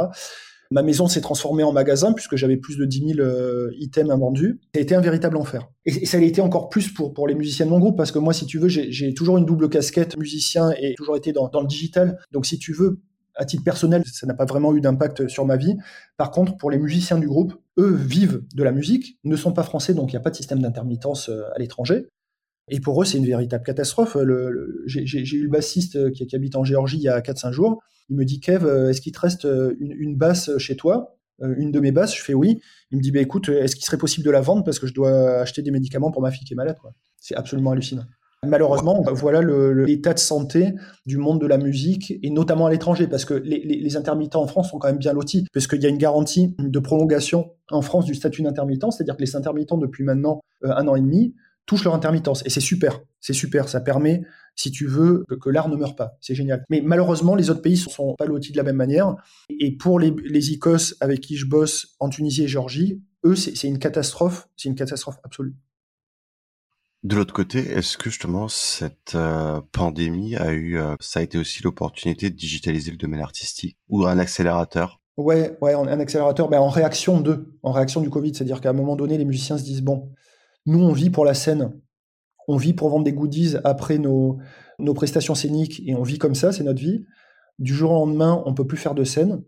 Ma 0.73 0.83
maison 0.83 1.07
s'est 1.07 1.21
transformée 1.21 1.63
en 1.63 1.73
magasin 1.73 2.13
puisque 2.13 2.37
j'avais 2.37 2.57
plus 2.57 2.77
de 2.77 2.85
10 2.85 3.15
000 3.17 3.21
euh, 3.21 3.71
items 3.79 4.11
invendus. 4.11 4.61
Ça 4.75 4.81
a 4.81 4.83
été 4.83 4.95
un 4.95 5.01
véritable 5.01 5.37
enfer. 5.37 5.69
Et, 5.85 6.07
ça 6.07 6.17
a 6.17 6.21
été 6.21 6.41
encore 6.41 6.69
plus 6.69 6.89
pour, 6.93 7.13
pour 7.13 7.29
les 7.29 7.35
musiciens 7.35 7.67
de 7.67 7.71
mon 7.71 7.79
groupe 7.79 7.97
parce 7.97 8.11
que 8.11 8.19
moi, 8.19 8.33
si 8.33 8.47
tu 8.47 8.59
veux, 8.59 8.69
j'ai 8.69 9.15
toujours 9.15 9.39
une 9.39 9.45
double 9.45 9.69
casquette 9.69 10.17
musicien 10.17 10.73
et 10.81 10.95
toujours 10.95 11.17
été 11.17 11.33
dans, 11.33 11.49
dans 11.49 11.61
le 11.61 11.67
digital. 11.67 12.19
Donc 12.33 12.47
si 12.47 12.59
tu 12.59 12.73
veux, 12.73 13.01
à 13.35 13.45
titre 13.45 13.65
personnel, 13.65 14.03
ça 14.07 14.27
n'a 14.27 14.35
pas 14.35 14.45
vraiment 14.45 14.75
eu 14.75 14.81
d'impact 14.81 15.29
sur 15.29 15.45
ma 15.45 15.57
vie. 15.57 15.77
Par 16.17 16.31
contre, 16.31 16.57
pour 16.57 16.71
les 16.71 16.79
musiciens 16.79 17.19
du 17.19 17.27
groupe, 17.27 17.55
eux 17.79 17.95
vivent 17.95 18.43
de 18.55 18.63
la 18.63 18.73
musique, 18.73 19.19
ne 19.25 19.37
sont 19.37 19.53
pas 19.53 19.63
français, 19.63 19.95
donc 19.95 20.13
il 20.13 20.17
n'y 20.17 20.19
a 20.19 20.23
pas 20.23 20.31
de 20.31 20.37
système 20.37 20.61
d'intermittence 20.61 21.29
euh, 21.29 21.43
à 21.55 21.59
l'étranger. 21.59 22.07
Et 22.69 22.81
pour 22.81 23.01
eux, 23.03 23.05
c'est 23.05 23.19
une 23.19 23.27
véritable 23.27 23.65
catastrophe. 23.65 24.17
J'ai 24.87 25.37
eu 25.37 25.43
le 25.43 25.49
bassiste 25.49 25.97
euh, 25.97 26.11
qui, 26.11 26.27
habite 26.35 26.57
en 26.57 26.65
Géorgie 26.65 26.99
il 26.99 27.03
y 27.03 27.09
a 27.09 27.21
4-5 27.21 27.53
jours. 27.53 27.83
Il 28.09 28.17
me 28.17 28.25
dit, 28.25 28.41
Kev, 28.41 28.65
euh, 28.65 28.91
est-ce 28.91 29.01
qu'il 29.01 29.13
te 29.13 29.21
reste 29.21 29.47
une, 29.79 30.17
basse 30.17 30.57
chez 30.59 30.77
toi? 30.77 31.17
Une 31.41 31.73
de 31.73 31.81
mes 31.81 31.93
basses? 31.93 32.17
Je 32.17 32.23
fais 32.23 32.35
oui. 32.35 32.61
Il 32.91 32.99
me 32.99 33.03
dit, 33.03 33.11
bah, 33.11 33.21
écoute, 33.21 33.49
est-ce 33.49 33.75
qu'il 33.75 33.85
serait 33.85 33.99
possible 33.99 34.25
de 34.25 34.31
la 34.31 34.41
vendre? 34.41 34.65
Parce 34.65 34.79
que 34.79 34.87
je 34.87 34.95
dois 34.95 35.41
acheter 35.41 35.63
des 35.63 35.71
médicaments 35.71 36.11
pour 36.11 36.23
ma 36.23 36.31
fille 36.31 36.45
qui 36.45 36.55
est 36.55 36.57
malade 36.57 36.77
C'est 37.19 37.35
absolument 37.35 37.73
hallucinant. 37.73 38.05
Malheureusement, 38.45 39.01
voilà 39.13 39.41
l'état 39.41 40.15
de 40.15 40.19
santé 40.19 40.75
du 41.07 41.17
monde 41.17 41.41
de 41.41 41.47
la 41.47 41.59
musique 41.59 42.13
et 42.25 42.31
notamment 42.31 42.67
à 42.67 42.73
l'étranger 42.73 43.07
parce 43.07 43.25
que 43.25 43.35
les, 43.35 43.97
intermittents 43.97 44.43
en 44.43 44.49
France 44.49 44.71
sont 44.71 44.79
quand 44.79 44.89
même 44.89 44.99
bien 44.99 45.13
lotis 45.13 45.47
parce 45.55 45.69
qu'il 45.69 45.81
y 45.81 45.87
a 45.87 45.89
une 45.89 45.99
garantie 45.99 46.57
de 46.59 46.79
prolongation 46.81 47.53
en 47.71 47.83
France 47.83 48.05
du 48.05 48.17
statut 48.17 48.43
d'intermittent, 48.43 48.91
c'est-à-dire 48.91 49.17
que 49.17 49.23
les 49.23 49.37
intermittents 49.37 49.79
depuis 49.79 50.03
maintenant 50.03 50.41
euh, 50.65 50.75
un 50.75 50.89
an 50.89 50.97
et 50.97 51.01
demi 51.01 51.35
touchent 51.67 51.85
leur 51.85 51.95
intermittence. 51.95 52.45
Et 52.47 52.51
c'est 52.51 52.61
super, 52.61 53.01
c'est 53.21 53.33
super, 53.33 53.69
ça 53.69 53.81
permet 53.81 54.23
si 54.55 54.71
tu 54.71 54.87
veux 54.87 55.25
que, 55.41 55.51
l'art 55.51 55.69
ne 55.69 55.77
meure 55.77 55.97
pas, 55.97 56.19
c'est 56.21 56.35
génial. 56.35 56.65
Mais 56.69 56.83
malheureusement, 56.83 57.35
les 57.35 57.51
autres 57.51 57.63
pays 57.63 57.73
ne 57.75 57.91
sont 57.91 58.15
pas 58.17 58.27
lotis 58.27 58.53
de 58.53 58.57
la 58.57 58.63
même 58.63 58.77
manière. 58.77 59.15
Et 59.49 59.77
pour 59.77 59.99
les, 59.99 60.15
les 60.25 60.53
ICOS 60.53 60.95
avec 61.01 61.21
qui 61.21 61.37
je 61.37 61.47
bosse 61.47 61.95
en 62.01 62.09
Tunisie 62.09 62.45
et 62.45 62.49
Géorgie, 62.49 63.03
eux 63.25 63.37
c'est 63.37 63.69
une 63.69 63.79
catastrophe, 63.79 64.49
c'est 64.57 64.69
une 64.69 64.75
catastrophe 64.75 65.19
absolue. 65.25 65.55
De 67.03 67.17
l'autre 67.17 67.35
côté, 67.35 67.59
est-ce 67.59 67.99
que 67.99 68.11
justement 68.11 68.47
cette 68.47 69.17
euh, 69.17 69.61
pandémie 69.73 70.37
a 70.37 70.53
eu, 70.53 70.79
euh, 70.79 70.95
ça 71.01 71.19
a 71.19 71.23
été 71.25 71.37
aussi 71.37 71.61
l'opportunité 71.65 72.31
de 72.31 72.37
digitaliser 72.37 72.93
le 72.93 72.97
domaine 72.97 73.21
artistique 73.21 73.77
ou 73.89 74.07
un 74.07 74.19
accélérateur? 74.19 75.01
Ouais, 75.17 75.59
ouais, 75.61 75.75
un 75.75 75.99
accélérateur, 75.99 76.49
mais 76.49 76.57
en 76.59 76.69
réaction 76.69 77.21
de, 77.21 77.53
en 77.65 77.73
réaction 77.73 78.03
du 78.03 78.09
Covid, 78.09 78.35
c'est-à-dire 78.35 78.61
qu'à 78.61 78.71
un 78.71 78.75
moment 78.75 78.95
donné, 78.95 79.19
les 79.19 79.25
musiciens 79.25 79.59
se 79.59 79.65
disent 79.65 79.83
bon, 79.83 80.13
nous 80.67 80.81
on 80.81 80.93
vit 80.93 81.11
pour 81.11 81.25
la 81.25 81.35
scène, 81.35 81.73
on 82.49 82.57
vit 82.57 82.75
pour 82.75 82.89
vendre 82.89 83.05
des 83.05 83.13
goodies 83.13 83.57
après 83.65 83.99
nos 83.99 84.39
nos 84.79 84.95
prestations 84.95 85.35
scéniques 85.35 85.83
et 85.87 85.95
on 85.95 86.03
vit 86.03 86.19
comme 86.19 86.35
ça, 86.35 86.53
c'est 86.53 86.65
notre 86.65 86.81
vie. 86.81 87.05
Du 87.59 87.75
jour 87.75 87.93
au 87.93 88.07
lendemain, 88.07 88.43
on 88.47 88.55
peut 88.55 88.67
plus 88.67 88.79
faire 88.79 88.95
de 88.95 89.05
scène. 89.05 89.43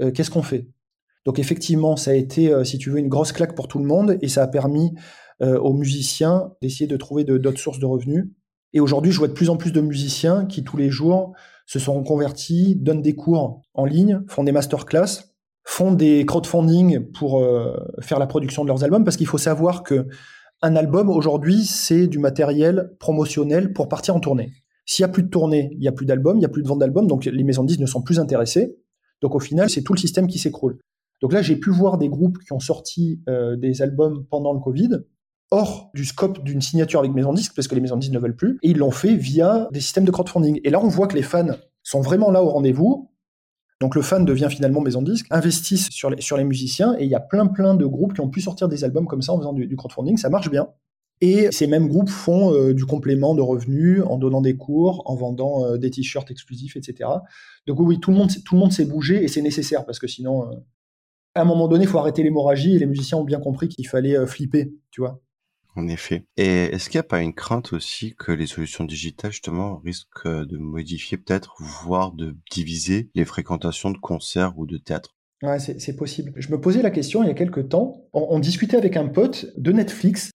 Euh, 0.00 0.10
qu'est-ce 0.10 0.30
qu'on 0.30 0.42
fait? 0.42 0.68
Donc 1.26 1.38
effectivement, 1.38 1.96
ça 1.96 2.12
a 2.12 2.14
été, 2.14 2.54
si 2.64 2.78
tu 2.78 2.88
veux, 2.88 2.98
une 2.98 3.08
grosse 3.08 3.32
claque 3.32 3.54
pour 3.54 3.68
tout 3.68 3.78
le 3.78 3.84
monde 3.84 4.16
et 4.22 4.28
ça 4.28 4.42
a 4.42 4.46
permis 4.46 4.94
euh, 5.40 5.56
aux 5.56 5.72
musiciens 5.72 6.52
d'essayer 6.60 6.88
de 6.88 6.96
trouver 6.96 7.22
d'autres 7.22 7.60
sources 7.60 7.78
de 7.78 7.86
revenus. 7.86 8.26
Et 8.72 8.80
aujourd'hui, 8.80 9.12
je 9.12 9.18
vois 9.18 9.28
de 9.28 9.34
plus 9.34 9.50
en 9.50 9.56
plus 9.56 9.70
de 9.70 9.80
musiciens 9.80 10.46
qui 10.46 10.64
tous 10.64 10.76
les 10.76 10.90
jours 10.90 11.32
se 11.66 11.78
sont 11.78 12.02
convertis, 12.02 12.74
donnent 12.74 13.02
des 13.02 13.14
cours 13.14 13.62
en 13.72 13.84
ligne, 13.84 14.22
font 14.26 14.42
des 14.42 14.50
masterclass, 14.50 15.30
font 15.62 15.92
des 15.92 16.26
crowdfunding 16.26 17.12
pour 17.12 17.38
euh, 17.38 17.76
faire 18.00 18.18
la 18.18 18.26
production 18.26 18.64
de 18.64 18.68
leurs 18.68 18.82
albums, 18.82 19.04
parce 19.04 19.16
qu'il 19.16 19.28
faut 19.28 19.38
savoir 19.38 19.84
que 19.84 20.08
un 20.62 20.76
album 20.76 21.08
aujourd'hui, 21.08 21.64
c'est 21.64 22.06
du 22.06 22.18
matériel 22.18 22.96
promotionnel 22.98 23.72
pour 23.72 23.88
partir 23.88 24.16
en 24.16 24.20
tournée. 24.20 24.52
S'il 24.86 25.02
y 25.02 25.04
a 25.04 25.08
plus 25.08 25.22
de 25.22 25.28
tournée, 25.28 25.70
il 25.72 25.82
y 25.82 25.88
a 25.88 25.92
plus 25.92 26.06
d'albums, 26.06 26.38
il 26.38 26.42
y 26.42 26.46
a 26.46 26.48
plus 26.48 26.62
de 26.62 26.68
vente 26.68 26.78
d'albums, 26.78 27.06
donc 27.06 27.24
les 27.26 27.44
maisons 27.44 27.62
de 27.62 27.68
disques 27.68 27.80
ne 27.80 27.86
sont 27.86 28.02
plus 28.02 28.18
intéressées. 28.18 28.76
Donc 29.20 29.34
au 29.34 29.40
final, 29.40 29.68
c'est 29.68 29.82
tout 29.82 29.92
le 29.92 29.98
système 29.98 30.26
qui 30.26 30.38
s'écroule. 30.38 30.78
Donc 31.20 31.32
là, 31.32 31.42
j'ai 31.42 31.56
pu 31.56 31.70
voir 31.70 31.98
des 31.98 32.08
groupes 32.08 32.38
qui 32.38 32.52
ont 32.52 32.60
sorti 32.60 33.20
euh, 33.28 33.56
des 33.56 33.82
albums 33.82 34.24
pendant 34.30 34.52
le 34.52 34.60
Covid, 34.60 35.00
hors 35.50 35.90
du 35.94 36.04
scope 36.04 36.42
d'une 36.44 36.60
signature 36.60 37.00
avec 37.00 37.12
maison 37.12 37.32
disque 37.32 37.54
parce 37.54 37.68
que 37.68 37.74
les 37.74 37.80
maisons 37.80 37.96
disques 37.96 38.12
ne 38.12 38.18
veulent 38.18 38.36
plus 38.36 38.58
et 38.62 38.70
ils 38.70 38.78
l'ont 38.78 38.90
fait 38.90 39.14
via 39.14 39.68
des 39.72 39.80
systèmes 39.80 40.04
de 40.04 40.10
crowdfunding 40.10 40.60
et 40.62 40.70
là 40.70 40.78
on 40.82 40.88
voit 40.88 41.06
que 41.06 41.16
les 41.16 41.22
fans 41.22 41.56
sont 41.82 42.00
vraiment 42.00 42.30
là 42.30 42.42
au 42.42 42.50
rendez-vous 42.50 43.10
donc 43.80 43.94
le 43.94 44.02
fan 44.02 44.24
devient 44.24 44.48
finalement 44.50 44.80
maison 44.80 45.02
disque 45.02 45.26
investissent 45.30 45.90
sur 45.90 46.10
les, 46.10 46.44
musiciens 46.44 46.96
et 46.98 47.04
il 47.04 47.10
y 47.10 47.14
a 47.14 47.20
plein 47.20 47.46
plein 47.46 47.74
de 47.74 47.86
groupes 47.86 48.14
qui 48.14 48.20
ont 48.20 48.28
pu 48.28 48.40
sortir 48.40 48.68
des 48.68 48.84
albums 48.84 49.06
comme 49.06 49.22
ça 49.22 49.32
en 49.32 49.38
faisant 49.38 49.52
du, 49.52 49.76
crowdfunding 49.76 50.16
ça 50.16 50.30
marche 50.30 50.50
bien 50.50 50.68
et 51.20 51.50
ces 51.50 51.66
mêmes 51.66 51.88
groupes 51.88 52.10
font 52.10 52.54
euh, 52.54 52.72
du 52.72 52.84
complément 52.84 53.34
de 53.34 53.40
revenus 53.40 54.02
en 54.06 54.18
donnant 54.18 54.40
des 54.40 54.56
cours, 54.56 55.02
en 55.06 55.16
vendant 55.16 55.64
euh, 55.64 55.76
des 55.76 55.90
t-shirts 55.90 56.30
exclusifs, 56.30 56.76
etc. 56.76 57.10
Donc 57.66 57.80
oui, 57.80 57.98
tout 57.98 58.12
le 58.12 58.16
monde, 58.16 58.30
tout 58.44 58.54
le 58.54 58.60
monde 58.60 58.72
s'est 58.72 58.84
bougé 58.84 59.24
et 59.24 59.28
c'est 59.28 59.42
nécessaire 59.42 59.84
parce 59.84 59.98
que 59.98 60.06
sinon, 60.06 60.48
euh, 60.48 60.54
à 61.34 61.42
un 61.42 61.44
moment 61.44 61.66
donné, 61.66 61.84
il 61.84 61.88
faut 61.88 61.98
arrêter 61.98 62.22
l'hémorragie 62.22 62.76
et 62.76 62.78
les 62.78 62.86
musiciens 62.86 63.18
ont 63.18 63.24
bien 63.24 63.40
compris 63.40 63.68
qu'il 63.68 63.88
fallait 63.88 64.26
flipper, 64.26 64.72
tu 64.90 65.00
vois. 65.00 65.20
En 65.78 65.86
effet. 65.86 66.24
Et 66.36 66.64
est-ce 66.64 66.90
qu'il 66.90 66.98
n'y 66.98 67.06
a 67.06 67.08
pas 67.08 67.20
une 67.20 67.32
crainte 67.32 67.72
aussi 67.72 68.16
que 68.18 68.32
les 68.32 68.48
solutions 68.48 68.82
digitales, 68.82 69.30
justement, 69.30 69.76
risquent 69.76 70.26
de 70.26 70.58
modifier 70.58 71.18
peut-être, 71.18 71.54
voire 71.60 72.10
de 72.10 72.36
diviser 72.50 73.10
les 73.14 73.24
fréquentations 73.24 73.92
de 73.92 73.98
concerts 73.98 74.58
ou 74.58 74.66
de 74.66 74.76
théâtre 74.76 75.14
Ouais, 75.40 75.60
c'est 75.60 75.94
possible. 75.94 76.32
Je 76.34 76.50
me 76.50 76.60
posais 76.60 76.82
la 76.82 76.90
question 76.90 77.22
il 77.22 77.28
y 77.28 77.30
a 77.30 77.34
quelques 77.34 77.68
temps. 77.68 78.08
On, 78.12 78.40
discutait 78.40 78.76
avec 78.76 78.96
un 78.96 79.06
pote 79.06 79.46
de 79.56 79.70
Netflix 79.70 80.32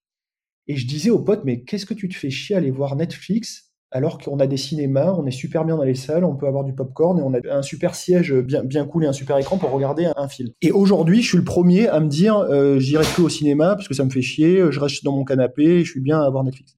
et 0.68 0.78
je 0.78 0.88
disais 0.88 1.10
au 1.10 1.20
pote, 1.20 1.42
mais 1.44 1.64
qu'est-ce 1.64 1.86
que 1.86 1.94
tu 1.94 2.08
te 2.08 2.16
fais 2.16 2.30
chier 2.30 2.56
à 2.56 2.60
aller 2.60 2.72
voir 2.72 2.96
Netflix 2.96 3.73
alors 3.94 4.18
qu'on 4.18 4.40
a 4.40 4.48
des 4.48 4.58
cinémas, 4.58 5.14
on 5.14 5.26
est 5.28 5.32
super 5.32 5.64
bien 5.64 5.78
dans 5.78 5.84
les 5.84 5.94
salles, 5.96 6.26
on 6.26 6.36
peut 6.36 6.48
avoir 6.48 6.64
du 6.64 6.74
popcorn 6.74 7.20
et 7.20 7.22
on 7.22 7.34
a 7.34 7.56
un 7.56 7.62
super 7.62 7.94
siège 7.94 8.34
bien, 8.34 8.64
bien 8.64 8.86
cool 8.86 9.06
et 9.06 9.08
un 9.08 9.14
super 9.14 9.38
écran 9.38 9.58
pour 9.58 9.70
regarder 9.70 10.10
un, 10.16 10.28
film. 10.28 10.50
Et 10.62 10.72
aujourd'hui, 10.72 11.22
je 11.22 11.28
suis 11.28 11.38
le 11.38 11.44
premier 11.44 11.88
à 11.88 12.00
me 12.00 12.08
dire, 12.08 12.38
euh, 12.38 12.80
j'irai 12.80 13.06
plus 13.06 13.24
au 13.24 13.30
cinéma 13.30 13.76
parce 13.76 13.88
que 13.88 13.94
ça 13.94 14.04
me 14.04 14.10
fait 14.10 14.24
chier, 14.24 14.72
je 14.72 14.80
reste 14.80 15.04
dans 15.04 15.16
mon 15.16 15.24
canapé 15.24 15.84
je 15.84 15.92
suis 15.92 16.02
bien 16.02 16.20
à 16.20 16.30
voir 16.30 16.44
Netflix. 16.44 16.76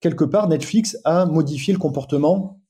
Quelque 0.00 0.24
part, 0.24 0.48
Netflix 0.48 0.96
a 1.04 1.26
modifié 1.26 1.72
le 1.72 1.78
comportement 1.78 2.60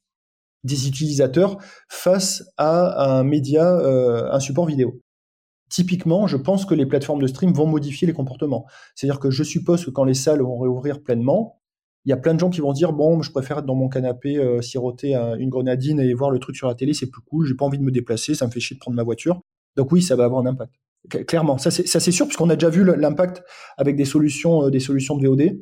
des 0.63 0.89
utilisateurs 0.89 1.59
face 1.89 2.43
à 2.57 3.19
un 3.19 3.25
média, 3.25 3.77
euh, 3.79 4.31
un 4.31 4.41
support 4.41 4.67
vidéo. 4.67 5.01
Typiquement, 5.69 6.27
je 6.27 6.37
pense 6.37 6.65
que 6.65 6.75
les 6.75 6.87
plateformes 6.87 7.21
de 7.21 7.27
stream 7.27 7.53
vont 7.53 7.67
modifier 7.67 8.07
les 8.07 8.13
comportements. 8.13 8.67
C'est-à-dire 8.95 9.21
que 9.21 9.31
je 9.31 9.43
suppose 9.43 9.85
que 9.85 9.91
quand 9.91 10.05
les 10.05 10.15
salles 10.15 10.41
vont 10.41 10.59
réouvrir 10.59 11.03
pleinement, 11.03 11.61
il 12.05 12.11
y 12.11 12.13
a 12.13 12.17
plein 12.17 12.35
de 12.35 12.41
gens 12.41 12.51
qui 12.51 12.61
vont 12.61 12.73
dire 12.73 12.93
bon, 12.93 13.23
je 13.23 13.31
préfère 13.31 13.59
être 13.59 13.67
dans 13.67 13.75
mon 13.75 13.89
canapé, 13.89 14.37
euh, 14.37 14.61
siroter 14.61 15.15
une 15.15 15.49
grenadine 15.49 16.01
et 16.01 16.13
voir 16.15 16.31
le 16.31 16.39
truc 16.39 16.57
sur 16.57 16.69
la 16.69 16.75
télé, 16.75 16.93
c'est 16.93 17.09
plus 17.11 17.23
cool. 17.23 17.47
J'ai 17.47 17.55
pas 17.55 17.65
envie 17.65 17.79
de 17.79 17.83
me 17.83 17.91
déplacer, 17.91 18.35
ça 18.35 18.47
me 18.47 18.51
fait 18.51 18.61
chier 18.61 18.75
de 18.75 18.81
prendre 18.81 18.97
ma 18.97 19.03
voiture. 19.03 19.41
Donc 19.77 19.91
oui, 19.93 20.03
ça 20.03 20.15
va 20.17 20.25
avoir 20.25 20.43
un 20.43 20.47
impact. 20.47 20.75
Clairement, 21.27 21.59
ça 21.59 21.71
c'est 21.71 22.11
sûr, 22.11 22.27
puisqu'on 22.27 22.49
a 22.51 22.57
déjà 22.57 22.71
vu 22.71 22.85
l'impact 22.85 23.43
avec 23.77 23.97
des 23.97 24.05
solutions, 24.05 24.67
euh, 24.67 24.71
des 24.71 24.81
solutions 24.81 25.17
de 25.17 25.27
VOD. 25.27 25.59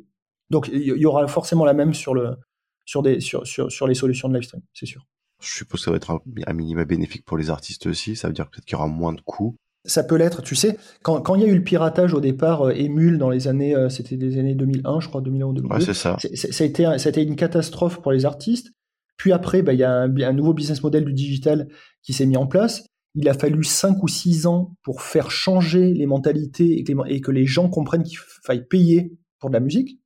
Donc 0.50 0.68
il 0.72 0.82
y, 0.82 1.06
aura 1.06 1.26
forcément 1.28 1.64
la 1.64 1.72
même 1.72 1.94
sur 1.94 2.14
les 2.14 2.36
solutions 2.84 4.28
de 4.28 4.34
live 4.34 4.42
stream, 4.42 4.62
c'est 4.74 4.86
sûr. 4.86 5.06
Je 5.40 5.48
suppose 5.48 5.80
que 5.80 5.84
ça 5.86 5.90
va 5.90 5.96
être 5.96 6.10
un, 6.10 6.20
un 6.46 6.84
bénéfique 6.84 7.24
pour 7.24 7.36
les 7.36 7.50
artistes 7.50 7.86
aussi. 7.86 8.14
Ça 8.14 8.28
veut 8.28 8.34
dire 8.34 8.48
peut-être 8.48 8.64
qu'il 8.64 8.74
y 8.74 8.76
aura 8.76 8.86
moins 8.86 9.12
de 9.12 9.20
coûts 9.22 9.56
ça 9.84 10.04
peut 10.04 10.16
l'être, 10.16 10.42
tu 10.42 10.54
sais, 10.54 10.78
quand, 11.02 11.34
il 11.34 11.42
y 11.42 11.44
a 11.44 11.48
eu 11.48 11.54
le 11.54 11.64
piratage 11.64 12.14
au 12.14 12.20
départ, 12.20 12.62
euh, 12.62 12.72
Emule, 12.72 13.18
dans 13.18 13.30
les 13.30 13.48
années, 13.48 13.74
euh, 13.74 13.88
c'était 13.88 14.16
des 14.16 14.38
années 14.38 14.54
2001, 14.54 15.00
je 15.00 15.08
crois, 15.08 15.20
2001 15.20 15.46
ou 15.46 15.52
2002. 15.54 15.74
Ouais, 15.74 15.80
c'est 15.80 15.94
ça. 15.94 16.16
Ça 16.20 16.64
a, 16.64 16.66
été, 16.66 16.84
ça 16.84 17.08
a 17.08 17.10
été 17.10 17.22
une 17.22 17.36
catastrophe 17.36 18.00
pour 18.00 18.12
les 18.12 18.24
artistes. 18.24 18.72
Puis 19.16 19.32
après, 19.32 19.62
bah, 19.62 19.72
il 19.72 19.80
y 19.80 19.84
a 19.84 19.92
un, 19.92 20.32
nouveau 20.32 20.54
business 20.54 20.82
model 20.82 21.04
du 21.04 21.12
digital 21.12 21.68
qui 22.02 22.12
s'est 22.12 22.26
mis 22.26 22.36
en 22.36 22.46
place. 22.46 22.86
Il 23.14 23.28
a 23.28 23.34
fallu 23.34 23.62
5 23.62 24.02
ou 24.02 24.08
6 24.08 24.46
ans 24.46 24.74
pour 24.82 25.02
faire 25.02 25.30
changer 25.30 25.92
les 25.92 26.06
mentalités 26.06 26.78
et 26.78 26.84
que 26.84 26.92
les, 26.92 27.14
et 27.14 27.20
que 27.20 27.30
les 27.30 27.44
gens 27.44 27.68
comprennent 27.68 28.04
qu'il 28.04 28.18
faille 28.42 28.66
payer 28.66 29.12
pour 29.38 29.50
de 29.50 29.54
la 29.54 29.60
musique. 29.60 30.00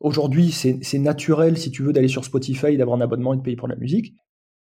Aujourd'hui, 0.00 0.52
c'est 0.52 0.98
naturel, 0.98 1.58
si 1.58 1.70
tu 1.70 1.82
veux, 1.82 1.92
d'aller 1.92 2.08
sur 2.08 2.24
Spotify, 2.24 2.76
d'avoir 2.76 2.96
un 2.98 3.00
abonnement 3.00 3.34
et 3.34 3.36
de 3.38 3.42
payer 3.42 3.56
pour 3.56 3.68
de 3.68 3.72
la 3.72 3.78
musique. 3.78 4.14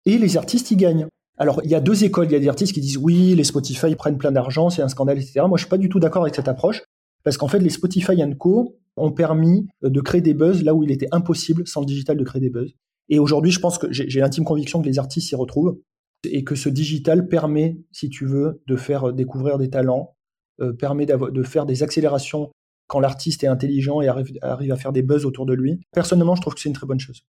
Et 0.05 0.17
les 0.17 0.37
artistes 0.37 0.71
y 0.71 0.75
gagnent. 0.75 1.07
Alors, 1.41 1.59
il 1.63 1.71
y 1.71 1.75
a 1.75 1.79
deux 1.79 2.03
écoles. 2.03 2.27
Il 2.27 2.33
y 2.33 2.35
a 2.35 2.39
des 2.39 2.49
artistes 2.49 2.71
qui 2.71 2.81
disent 2.81 2.97
oui, 2.97 3.33
les 3.33 3.43
Spotify 3.43 3.95
prennent 3.95 4.19
plein 4.19 4.31
d'argent, 4.31 4.69
c'est 4.69 4.83
un 4.83 4.87
scandale, 4.87 5.17
etc. 5.17 5.41
Moi, 5.47 5.57
je 5.57 5.63
suis 5.63 5.69
pas 5.69 5.79
du 5.79 5.89
tout 5.89 5.99
d'accord 5.99 6.21
avec 6.21 6.35
cette 6.35 6.47
approche 6.47 6.83
parce 7.23 7.35
qu'en 7.35 7.47
fait, 7.47 7.57
les 7.57 7.71
Spotify 7.71 8.13
Co 8.37 8.77
ont 8.95 9.11
permis 9.11 9.67
de 9.81 10.01
créer 10.01 10.21
des 10.21 10.35
buzz 10.35 10.63
là 10.63 10.75
où 10.75 10.83
il 10.83 10.91
était 10.91 11.07
impossible 11.11 11.65
sans 11.65 11.79
le 11.79 11.87
digital 11.87 12.15
de 12.15 12.23
créer 12.23 12.41
des 12.41 12.51
buzz. 12.51 12.75
Et 13.09 13.17
aujourd'hui, 13.17 13.51
je 13.51 13.59
pense 13.59 13.79
que 13.79 13.87
j'ai 13.91 14.19
l'intime 14.19 14.43
conviction 14.43 14.83
que 14.83 14.87
les 14.87 14.99
artistes 14.99 15.29
s'y 15.29 15.35
retrouvent 15.35 15.79
et 16.25 16.43
que 16.43 16.53
ce 16.53 16.69
digital 16.69 17.27
permet, 17.27 17.79
si 17.91 18.09
tu 18.09 18.27
veux, 18.27 18.61
de 18.67 18.75
faire 18.75 19.11
découvrir 19.11 19.57
des 19.57 19.71
talents, 19.71 20.15
euh, 20.61 20.73
permet 20.73 21.07
de 21.07 21.41
faire 21.41 21.65
des 21.65 21.81
accélérations 21.81 22.51
quand 22.85 22.99
l'artiste 22.99 23.43
est 23.43 23.47
intelligent 23.47 23.99
et 24.01 24.07
arrive, 24.07 24.37
arrive 24.43 24.71
à 24.73 24.75
faire 24.75 24.91
des 24.91 25.01
buzz 25.01 25.25
autour 25.25 25.47
de 25.47 25.53
lui. 25.53 25.79
Personnellement, 25.91 26.35
je 26.35 26.41
trouve 26.41 26.53
que 26.53 26.59
c'est 26.59 26.69
une 26.69 26.75
très 26.75 26.85
bonne 26.85 26.99
chose. 26.99 27.23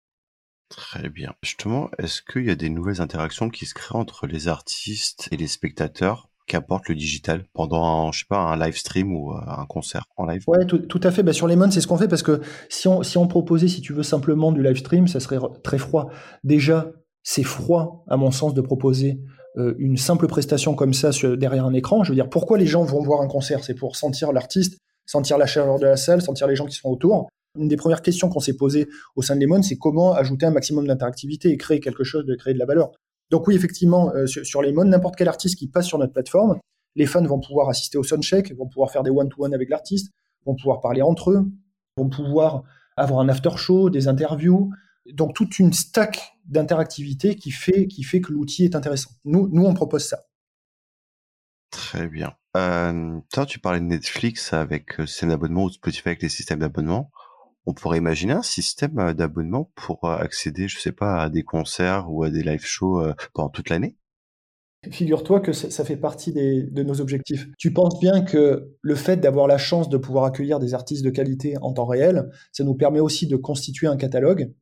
Très 0.68 1.08
bien. 1.08 1.32
Justement, 1.42 1.90
est-ce 1.98 2.20
qu'il 2.20 2.44
y 2.44 2.50
a 2.50 2.54
des 2.54 2.68
nouvelles 2.68 3.00
interactions 3.00 3.48
qui 3.48 3.64
se 3.66 3.74
créent 3.74 3.96
entre 3.96 4.26
les 4.26 4.48
artistes 4.48 5.28
et 5.32 5.36
les 5.36 5.46
spectateurs 5.46 6.28
qu'apporte 6.46 6.88
le 6.88 6.94
digital 6.94 7.44
pendant, 7.52 8.12
je 8.12 8.20
sais 8.20 8.26
pas, 8.28 8.38
un 8.38 8.56
live 8.58 8.76
stream 8.76 9.14
ou 9.14 9.32
euh, 9.32 9.40
un 9.46 9.66
concert 9.66 10.04
en 10.16 10.26
live? 10.26 10.42
Ouais, 10.46 10.66
tout, 10.66 11.00
à 11.02 11.10
fait. 11.10 11.22
Bah, 11.22 11.32
sur 11.32 11.46
Lemon, 11.46 11.70
c'est 11.70 11.80
ce 11.80 11.86
qu'on 11.86 11.96
fait 11.96 12.08
parce 12.08 12.22
que 12.22 12.40
si 12.68 12.88
on, 12.88 13.02
si 13.02 13.16
on 13.16 13.26
proposait, 13.26 13.68
si 13.68 13.80
tu 13.80 13.92
veux, 13.92 14.02
simplement 14.02 14.52
du 14.52 14.62
live 14.62 14.76
stream, 14.76 15.08
ça 15.08 15.20
serait 15.20 15.38
très 15.62 15.78
froid. 15.78 16.10
Déjà, 16.44 16.90
c'est 17.22 17.44
froid, 17.44 18.04
à 18.08 18.16
mon 18.16 18.30
sens, 18.30 18.52
de 18.52 18.60
proposer 18.60 19.20
euh, 19.56 19.74
une 19.78 19.96
simple 19.96 20.26
prestation 20.26 20.74
comme 20.74 20.92
ça 20.92 21.10
derrière 21.36 21.64
un 21.64 21.74
écran. 21.74 22.04
Je 22.04 22.10
veux 22.10 22.14
dire, 22.14 22.28
pourquoi 22.28 22.58
les 22.58 22.66
gens 22.66 22.84
vont 22.84 23.02
voir 23.02 23.20
un 23.22 23.28
concert? 23.28 23.64
C'est 23.64 23.74
pour 23.74 23.96
sentir 23.96 24.32
l'artiste, 24.32 24.78
sentir 25.06 25.38
la 25.38 25.46
chaleur 25.46 25.78
de 25.78 25.86
la 25.86 25.96
salle, 25.96 26.20
sentir 26.20 26.46
les 26.46 26.56
gens 26.56 26.66
qui 26.66 26.76
sont 26.76 26.88
autour. 26.88 27.28
Une 27.58 27.68
des 27.68 27.76
premières 27.76 28.02
questions 28.02 28.28
qu'on 28.28 28.40
s'est 28.40 28.56
posées 28.56 28.88
au 29.16 29.22
sein 29.22 29.36
de 29.36 29.40
Lemon, 29.40 29.62
c'est 29.62 29.76
comment 29.76 30.12
ajouter 30.14 30.46
un 30.46 30.50
maximum 30.50 30.86
d'interactivité 30.86 31.50
et 31.50 31.56
créer 31.56 31.80
quelque 31.80 32.04
chose, 32.04 32.24
de 32.24 32.34
créer 32.34 32.54
de 32.54 32.58
la 32.58 32.66
valeur. 32.66 32.92
Donc 33.30 33.46
oui, 33.46 33.54
effectivement, 33.54 34.12
euh, 34.14 34.26
sur, 34.26 34.62
Lemon, 34.62 34.84
n'importe 34.84 35.16
quel 35.16 35.28
artiste 35.28 35.58
qui 35.58 35.68
passe 35.68 35.86
sur 35.86 35.98
notre 35.98 36.12
plateforme, 36.12 36.58
les 36.94 37.06
fans 37.06 37.24
vont 37.24 37.40
pouvoir 37.40 37.68
assister 37.68 37.98
au 37.98 38.02
soundcheck, 38.02 38.54
vont 38.56 38.68
pouvoir 38.68 38.90
faire 38.90 39.02
des 39.02 39.10
one-to-one 39.10 39.54
avec 39.54 39.68
l'artiste, 39.68 40.12
vont 40.46 40.54
pouvoir 40.54 40.80
parler 40.80 41.02
entre 41.02 41.30
eux, 41.30 41.44
vont 41.96 42.08
pouvoir 42.08 42.62
avoir 42.96 43.20
un 43.20 43.28
after 43.28 43.56
show, 43.56 43.90
des 43.90 44.08
interviews, 44.08 44.70
donc 45.12 45.34
toute 45.34 45.58
une 45.58 45.72
stack 45.72 46.32
d'interactivité 46.46 47.36
qui 47.36 47.50
fait, 47.50 47.86
qui 47.86 48.02
fait 48.02 48.20
que 48.20 48.32
l'outil 48.32 48.64
est 48.64 48.74
intéressant. 48.74 49.10
Nous, 49.24 49.48
nous, 49.52 49.64
on 49.64 49.74
propose 49.74 50.04
ça. 50.04 50.20
Très 51.70 52.08
bien. 52.08 52.34
Euh, 52.56 53.20
toi, 53.32 53.46
tu 53.46 53.58
parlais 53.58 53.80
de 53.80 53.84
Netflix 53.84 54.52
avec 54.52 54.96
le 54.96 55.04
euh, 55.04 55.06
système 55.06 55.28
d'abonnement 55.28 55.64
ou 55.64 55.70
Spotify 55.70 56.08
avec 56.08 56.22
les 56.22 56.28
systèmes 56.28 56.60
d'abonnement. 56.60 57.10
On 57.68 57.74
pourrait 57.74 57.98
imaginer 57.98 58.32
un 58.32 58.42
système 58.42 58.98
euh, 58.98 59.12
d'abonnement 59.12 59.70
pour 59.74 60.02
euh, 60.04 60.16
accéder, 60.16 60.68
je 60.68 60.78
sais 60.80 60.90
pas, 60.90 61.22
à 61.22 61.28
des 61.28 61.42
concerts 61.42 62.06
ou 62.08 62.22
à 62.22 62.30
des 62.30 62.42
live 62.42 62.64
shows 62.64 63.02
pendant 63.34 63.50
toute 63.50 63.68
l'année? 63.68 63.98
Figure-toi 64.90 65.40
que 65.40 65.52
ça 65.52 65.84
fait 65.84 65.98
partie 65.98 66.32
de 66.32 66.82
nos 66.82 67.02
objectifs. 67.02 67.46
Tu 67.58 67.74
penses 67.74 68.00
bien 68.00 68.22
que 68.22 68.72
le 68.80 68.94
fait 68.94 69.18
d'avoir 69.18 69.48
la 69.48 69.58
chance 69.58 69.90
de 69.90 69.98
pouvoir 69.98 70.24
accueillir 70.24 70.60
des 70.60 70.72
artistes 70.72 71.04
de 71.04 71.10
qualité 71.10 71.56
en 71.60 71.74
temps 71.74 71.84
réel, 71.84 72.30
ça 72.52 72.64
nous 72.64 72.74
permet 72.74 73.00
aussi 73.00 73.26
de 73.26 73.36
constituer 73.36 73.86
un 73.86 73.96
catalogue. 73.96 74.54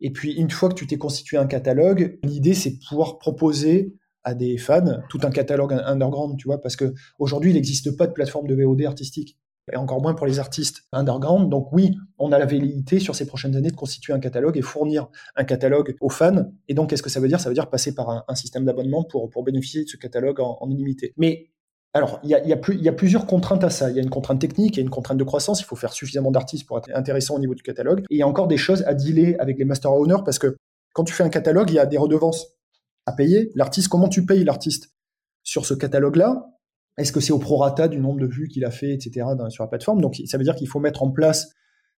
Et 0.00 0.10
puis, 0.10 0.32
une 0.32 0.48
fois 0.48 0.70
que 0.70 0.74
tu 0.74 0.86
t'es 0.86 0.96
constitué 0.96 1.36
un 1.36 1.46
catalogue, 1.46 2.18
l'idée, 2.22 2.54
c'est 2.54 2.70
de 2.70 2.78
pouvoir 2.88 3.18
proposer 3.18 3.94
à 4.22 4.34
des 4.34 4.56
fans 4.56 5.02
tout 5.10 5.18
un 5.22 5.30
catalogue 5.30 5.74
underground, 5.84 6.38
tu 6.38 6.48
vois, 6.48 6.60
parce 6.60 6.76
que 6.76 6.94
aujourd'hui, 7.18 7.50
il 7.50 7.54
n'existe 7.54 7.94
pas 7.96 8.06
de 8.06 8.12
plateforme 8.12 8.46
de 8.46 8.54
VOD 8.54 8.82
artistique, 8.82 9.38
et 9.72 9.76
encore 9.76 10.00
moins 10.00 10.14
pour 10.14 10.26
les 10.26 10.38
artistes 10.38 10.84
underground. 10.92 11.50
Donc 11.50 11.72
oui, 11.72 11.96
on 12.18 12.32
a 12.32 12.38
la 12.38 12.46
velléité 12.46 13.00
sur 13.00 13.14
ces 13.14 13.26
prochaines 13.26 13.56
années 13.56 13.70
de 13.70 13.76
constituer 13.76 14.12
un 14.12 14.20
catalogue 14.20 14.56
et 14.56 14.62
fournir 14.62 15.08
un 15.36 15.44
catalogue 15.44 15.96
aux 16.00 16.10
fans. 16.10 16.50
Et 16.68 16.74
donc, 16.74 16.90
qu'est-ce 16.90 17.02
que 17.02 17.10
ça 17.10 17.20
veut 17.20 17.28
dire? 17.28 17.40
Ça 17.40 17.48
veut 17.48 17.54
dire 17.54 17.70
passer 17.70 17.94
par 17.94 18.24
un, 18.28 18.34
système 18.34 18.64
d'abonnement 18.64 19.04
pour, 19.04 19.30
pour 19.30 19.44
bénéficier 19.44 19.84
de 19.84 19.88
ce 19.88 19.96
catalogue 19.96 20.40
en, 20.40 20.58
en 20.60 20.70
illimité. 20.70 21.14
Mais 21.16 21.50
alors, 21.96 22.18
il 22.24 22.30
y 22.30 22.88
a, 22.88 22.92
plusieurs 22.92 23.24
contraintes 23.24 23.62
à 23.62 23.70
ça. 23.70 23.88
Il 23.88 23.94
y 23.94 24.00
a 24.00 24.02
une 24.02 24.10
contrainte 24.10 24.40
technique, 24.40 24.76
il 24.76 24.80
y 24.80 24.80
a 24.80 24.82
une 24.82 24.90
contrainte 24.90 25.16
de 25.16 25.22
croissance. 25.22 25.60
Il 25.60 25.64
faut 25.64 25.76
faire 25.76 25.92
suffisamment 25.92 26.32
d'artistes 26.32 26.66
pour 26.66 26.76
être 26.76 26.90
intéressant 26.92 27.36
au 27.36 27.38
niveau 27.38 27.54
du 27.54 27.62
catalogue. 27.62 28.00
Et 28.10 28.16
il 28.16 28.18
y 28.18 28.22
a 28.22 28.26
encore 28.26 28.48
des 28.48 28.56
choses 28.56 28.82
à 28.82 28.94
dealer 28.94 29.36
avec 29.38 29.58
les 29.58 29.64
master 29.64 29.92
owners 29.92 30.22
parce 30.24 30.40
que 30.40 30.56
quand 30.92 31.04
tu 31.04 31.12
fais 31.12 31.22
un 31.22 31.28
catalogue, 31.28 31.70
il 31.70 31.74
y 31.74 31.78
a 31.78 31.86
des 31.86 31.96
redevances 31.96 32.48
à 33.06 33.12
payer. 33.12 33.52
L'artiste, 33.54 33.86
comment 33.86 34.08
tu 34.08 34.26
payes 34.26 34.42
l'artiste 34.42 34.92
sur 35.44 35.66
ce 35.66 35.74
catalogue-là? 35.74 36.53
Est-ce 36.96 37.12
que 37.12 37.20
c'est 37.20 37.32
au 37.32 37.38
prorata 37.38 37.88
du 37.88 37.98
nombre 37.98 38.20
de 38.20 38.26
vues 38.26 38.48
qu'il 38.48 38.64
a 38.64 38.70
fait, 38.70 38.92
etc. 38.92 39.26
sur 39.48 39.64
la 39.64 39.68
plateforme? 39.68 40.00
Donc, 40.00 40.20
ça 40.26 40.38
veut 40.38 40.44
dire 40.44 40.54
qu'il 40.54 40.68
faut 40.68 40.80
mettre 40.80 41.02
en 41.02 41.10
place 41.10 41.50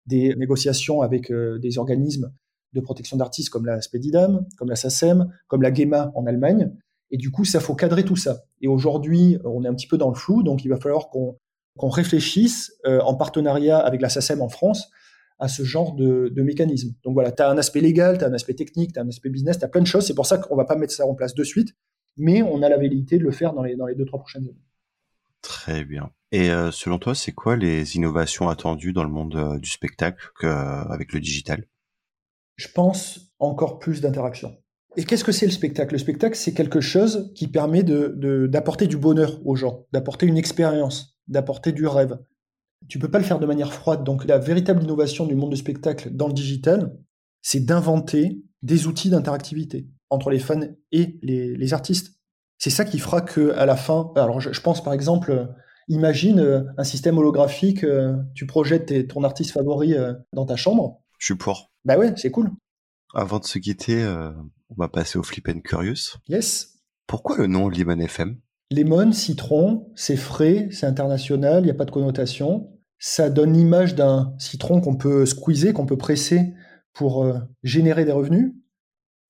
des 0.07 0.35
négociations 0.37 1.03
avec 1.03 1.31
euh, 1.31 1.59
des 1.59 1.79
organismes 1.79 2.33
de 2.73 2.81
protection 2.81 3.17
d'artistes 3.17 3.51
comme 3.51 3.67
la 3.67 3.81
Spedidam, 3.81 4.47
comme 4.57 4.69
la 4.69 4.77
SACEM, 4.77 5.33
comme 5.49 5.63
la 5.63 5.73
GEMA 5.73 6.13
en 6.15 6.27
Allemagne, 6.27 6.73
et 7.11 7.17
du 7.17 7.31
coup, 7.31 7.45
ça 7.45 7.61
faut 7.61 7.75
cadrer 7.75 8.05
tout 8.05 8.17
ça. 8.17 8.45
Et 8.61 8.69
aujourd'hui, 8.69 9.39
on 9.45 9.65
est 9.65 9.69
un 9.69 9.75
petit 9.75 9.87
peu 9.87 9.99
dans 9.99 10.09
le 10.09 10.15
flou, 10.15 10.43
donc 10.43 10.65
il 10.65 10.69
va 10.69 10.77
falloir 10.77 11.09
qu'on 11.09 11.89
réfléchisse 11.89 12.73
euh, 12.87 13.01
en 13.01 13.15
partenariat 13.15 13.79
avec 13.79 14.01
la 14.01 14.09
SACEM 14.09 14.43
en 14.43 14.49
France 14.49 14.91
à 15.39 15.49
ce 15.49 15.63
genre 15.63 15.95
de, 15.95 16.33
mécanisme. 16.37 16.95
Donc 17.05 17.15
voilà, 17.15 17.31
tu 17.31 17.43
as 17.43 17.51
un 17.51 17.59
aspect 17.59 17.81
légal, 17.81 18.19
tu 18.19 18.25
as 18.25 18.29
un 18.29 18.33
aspect 18.33 18.55
technique, 18.55 18.95
tu 18.95 18.99
as 18.99 19.03
un 19.03 19.09
aspect 19.09 19.29
business, 19.29 19.59
tu 19.59 19.65
as 19.65 19.69
plein 19.69 19.83
de 19.83 19.87
choses. 19.87 20.07
C'est 20.07 20.15
pour 20.15 20.27
ça 20.27 20.39
qu'on 20.39 20.57
va 20.57 20.65
pas 20.65 20.77
mettre 20.77 20.95
ça 20.95 21.07
en 21.07 21.15
place 21.15 21.35
de 21.35 21.45
suite, 21.45 21.75
mais 22.17 22.43
on 22.43 22.63
a 22.63 22.69
la 22.69 22.79
velléité 22.79 23.19
de 23.19 23.23
le 23.23 23.31
faire 23.31 23.53
dans 23.53 23.63
les, 23.63 23.77
dans 23.77 23.87
les 23.87 23.95
deux, 23.95 24.07
trois 24.07 24.19
prochaines 24.19 24.45
années. 24.45 24.66
Très 25.47 25.85
bien. 25.85 26.11
Et 26.33 26.51
euh, 26.51 26.73
selon 26.73 26.99
toi, 26.99 27.15
c'est 27.15 27.31
quoi 27.31 27.55
les 27.55 27.95
innovations 27.95 28.49
attendues 28.49 28.93
dans 28.93 29.05
le 29.05 29.11
monde 29.11 29.37
euh, 29.37 29.59
du 29.61 29.71
spectacle 29.71 30.29
avec 30.45 31.13
le 31.13 31.21
digital? 31.21 31.65
Je 32.57 32.67
pense 32.75 33.33
encore 33.39 33.79
plus 33.79 34.01
d'interaction. 34.01 34.57
Et 34.97 35.05
qu'est-ce 35.05 35.23
que 35.23 35.31
c'est 35.31 35.47
le 35.47 35.53
spectacle? 35.53 35.93
Le 35.95 35.99
spectacle, 35.99 36.37
c'est 36.37 36.53
quelque 36.53 36.81
chose 36.81 37.33
qui 37.37 37.47
permet 37.47 37.85
d'apporter 37.85 38.89
du 38.89 38.97
bonheur 38.97 39.41
aux 39.47 39.55
gens, 39.55 39.87
d'apporter 39.93 40.27
une 40.27 40.37
expérience, 40.37 41.17
d'apporter 41.29 41.71
du 41.71 41.87
rêve. 41.87 42.19
Tu 42.89 42.99
peux 42.99 43.11
pas 43.11 43.19
le 43.19 43.25
faire 43.25 43.39
de 43.39 43.47
manière 43.47 43.73
froide. 43.73 44.03
Donc 44.03 44.25
la 44.25 44.39
véritable 44.39 44.83
innovation 44.83 45.27
du 45.27 45.37
monde 45.37 45.51
du 45.51 45.57
spectacle 45.57 46.11
dans 46.11 46.27
le 46.27 46.33
digital, 46.33 46.99
c'est 47.41 47.65
d'inventer 47.65 48.43
des 48.63 48.89
outils 48.89 49.11
d'interactivité 49.11 49.87
entre 50.11 50.31
les 50.31 50.41
fans 50.41 50.67
et 50.91 51.19
les, 51.23 51.73
artistes. 51.73 52.16
C'est 52.59 52.71
ça 52.71 52.85
qui 52.85 52.99
fera 52.99 53.21
que 53.21 53.53
à 53.53 53.67
la 53.67 53.77
fin, 53.77 54.13
alors 54.17 54.41
je, 54.41 54.61
pense 54.61 54.83
par 54.83 54.93
exemple, 54.93 55.49
imagine 55.89 56.41
euh, 56.41 56.63
un 56.79 56.85
système 56.85 57.19
holographique, 57.19 57.85
euh, 57.85 58.17
tu 58.35 58.47
projettes 58.47 59.09
ton 59.09 59.25
artiste 59.25 59.53
favori 59.53 59.95
euh, 59.95 60.15
dans 60.33 60.47
ta 60.47 60.57
chambre. 60.57 61.03
Je 61.19 61.27
suis 61.27 61.35
pour. 61.35 61.73
Bah 61.85 61.99
ouais, 61.99 62.13
c'est 62.17 62.31
cool. 62.31 62.51
Avant 63.15 63.39
de 63.39 63.45
se 63.45 63.59
quitter, 63.59 64.05
on 64.69 64.75
va 64.77 64.89
passer 64.89 65.19
au 65.19 65.23
Flip 65.23 65.49
and 65.49 65.61
Curious. 65.61 66.19
Yes. 66.29 66.81
Pourquoi 67.07 67.39
le 67.39 67.47
nom 67.47 67.69
Lemon 67.69 68.01
FM 68.01 68.37
Lemon, 68.73 69.13
citron, 69.13 69.93
c'est 69.95 70.17
frais, 70.17 70.69
c'est 70.73 70.87
international, 70.87 71.63
il 71.63 71.67
n'y 71.67 71.71
a 71.71 71.75
pas 71.75 71.85
de 71.85 71.93
connotation. 71.93 72.73
Ça 72.99 73.31
donne 73.31 73.53
l'image 73.53 73.95
d'un 73.95 74.35
citron 74.39 74.81
qu'on 74.81 74.97
peut 74.97 75.25
squeezer, 75.25 75.73
qu'on 75.73 75.87
peut 75.87 75.97
presser 75.97 76.53
pour 76.93 77.25
euh, 77.25 77.39
générer 77.63 78.05
des 78.05 78.13
revenus. 78.13 78.53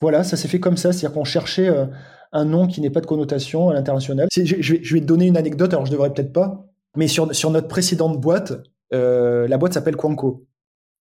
Voilà, 0.00 0.24
ça 0.24 0.36
s'est 0.36 0.48
fait 0.48 0.60
comme 0.60 0.76
ça, 0.76 0.92
c'est-à-dire 0.92 1.14
qu'on 1.14 1.24
cherchait 1.24 1.68
euh, 1.68 1.86
un 2.32 2.44
nom 2.44 2.66
qui 2.66 2.80
n'ait 2.80 2.90
pas 2.90 3.00
de 3.00 3.06
connotation 3.06 3.70
à 3.70 3.74
l'international. 3.74 4.28
Je, 4.34 4.94
vais 4.94 5.00
te 5.00 5.06
donner 5.06 5.26
une 5.26 5.36
anecdote, 5.36 5.72
alors 5.72 5.86
je 5.86 5.92
devrais 5.92 6.12
peut-être 6.12 6.32
pas, 6.32 6.66
mais 6.96 7.08
sur, 7.08 7.26
notre 7.50 7.68
précédente 7.68 8.20
boîte, 8.20 8.52
euh, 8.92 9.48
la 9.48 9.58
boîte 9.58 9.74
s'appelle 9.74 9.96
Quanco. 9.96 10.46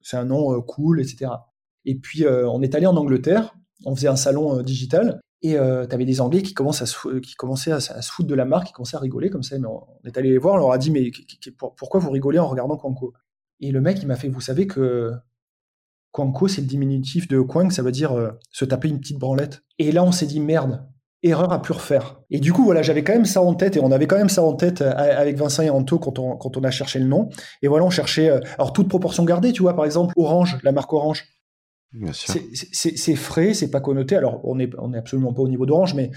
C'est 0.01 0.17
un 0.17 0.25
nom 0.25 0.61
cool, 0.63 1.01
etc. 1.01 1.31
Et 1.85 1.97
puis 1.97 2.25
on 2.27 2.63
est 2.63 2.75
allé 2.75 2.87
en 2.87 2.97
Angleterre 2.97 3.55
on 3.85 3.95
faisait 3.95 4.09
un 4.09 4.17
salon 4.17 4.59
euh, 4.59 4.63
digital 4.63 5.21
et 5.43 5.57
euh, 5.57 5.87
tu 5.87 5.95
avais 5.95 6.05
des 6.05 6.21
Anglais 6.21 6.43
qui 6.43 6.53
commençaient 6.53 6.83
à, 6.83 7.81
se 7.81 8.11
foutre 8.11 8.29
de 8.29 8.35
la 8.35 8.45
marque, 8.45 8.69
qui 8.69 8.73
commençaient 8.73 8.97
à 8.97 9.01
rigoler 9.01 9.31
comme 9.31 9.45
ça. 9.45 9.59
Mais 9.59 9.69
on, 9.69 9.87
est 10.05 10.17
allé 10.17 10.31
les 10.31 10.39
voir, 10.39 10.57
on 10.57 10.59
leur 10.59 10.73
a 10.73 10.79
dit 10.79 10.91
Mais 10.91 11.11
pourquoi 11.57 12.01
vous 12.01 12.11
rigolez 12.11 12.39
en 12.39 12.49
regardant 12.49 12.77
Quanco? 12.77 13.13
Et 13.61 13.71
le 13.71 13.81
mec, 13.81 13.99
il 14.03 14.07
m'a 14.07 14.17
fait 14.17 14.29
Vous 14.29 14.41
savez 14.41 14.67
que 14.67 15.13
Quanco, 16.19 16.49
c'est 16.49 16.63
le 16.63 16.67
diminutif 16.67 17.29
de 17.29 17.41
Quang, 17.41 17.71
ça 17.71 17.83
veut 17.83 17.93
dire 17.93 18.13
euh, 18.13 18.33
se 18.51 18.65
taper 18.65 18.89
une 18.89 18.99
petite 18.99 19.19
branlette. 19.19 19.63
Et 19.79 19.93
là, 19.93 20.03
on 20.03 20.11
s'est 20.11 20.27
dit 20.27 20.41
Merde, 20.41 20.85
erreur 21.23 21.53
à 21.53 21.63
pu 21.63 21.71
refaire. 21.71 22.21
Et 22.29 22.41
du 22.41 22.53
coup, 22.53 22.65
voilà, 22.65 22.83
j'avais 22.83 23.05
quand 23.05 23.13
même 23.13 23.25
ça 23.25 23.41
en 23.41 23.55
tête, 23.55 23.77
et 23.77 23.81
on 23.81 23.93
avait 23.93 24.09
quand 24.09 24.19
même 24.19 24.29
ça 24.29 24.43
en 24.43 24.55
tête 24.55 24.83
avec 24.83 25.37
Vincent 25.37 25.63
et 25.63 25.71
Anto 25.71 26.01
quand 26.01 26.19
on, 26.19 26.37
quand 26.37 26.57
on 26.57 26.65
a 26.65 26.73
cherché 26.73 26.99
le 26.99 27.07
nom. 27.07 27.29
Et 27.63 27.69
voilà, 27.69 27.85
on 27.85 27.91
cherchait, 27.91 28.31
alors 28.55 28.73
toute 28.73 28.89
proportion 28.89 29.25
gardée, 29.25 29.53
tu 29.53 29.63
vois, 29.63 29.77
par 29.77 29.85
exemple, 29.85 30.13
Orange, 30.17 30.59
la 30.65 30.73
marque 30.73 30.93
Orange. 30.93 31.25
C'est 32.13 33.15
frais, 33.15 33.55
c'est 33.55 33.71
pas 33.71 33.81
connoté. 33.81 34.17
Alors, 34.17 34.41
on 34.43 34.57
n'est 34.57 34.71
on 34.77 34.93
est 34.93 34.99
absolument 34.99 35.33
pas 35.33 35.43
au 35.43 35.49
niveau 35.49 35.67
d'Orange, 35.67 35.95
mais 35.95 36.11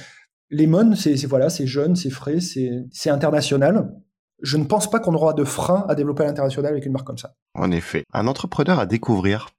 Lemon, 0.50 0.96
c'est 0.96 1.16
voilà, 1.28 1.52
c'est 1.52 1.68
jeune, 1.68 1.96
c'est 1.96 2.10
frais, 2.10 2.40
c'est 2.40 3.10
international. 3.12 3.94
Je 4.42 4.58
ne 4.58 4.64
pense 4.64 4.90
pas 4.90 5.00
qu'on 5.00 5.14
aura 5.14 5.34
de 5.34 5.44
frein 5.44 5.86
à 5.88 5.94
développer 5.94 6.24
à 6.24 6.26
l'international 6.26 6.72
avec 6.72 6.88
une 6.88 6.92
marque 6.92 7.06
comme 7.06 7.20
ça. 7.20 7.36
En 7.54 7.70
effet. 7.70 8.04
Un 8.12 8.26
entrepreneur 8.26 8.80
à 8.80 8.88
découvrir. 8.88 9.50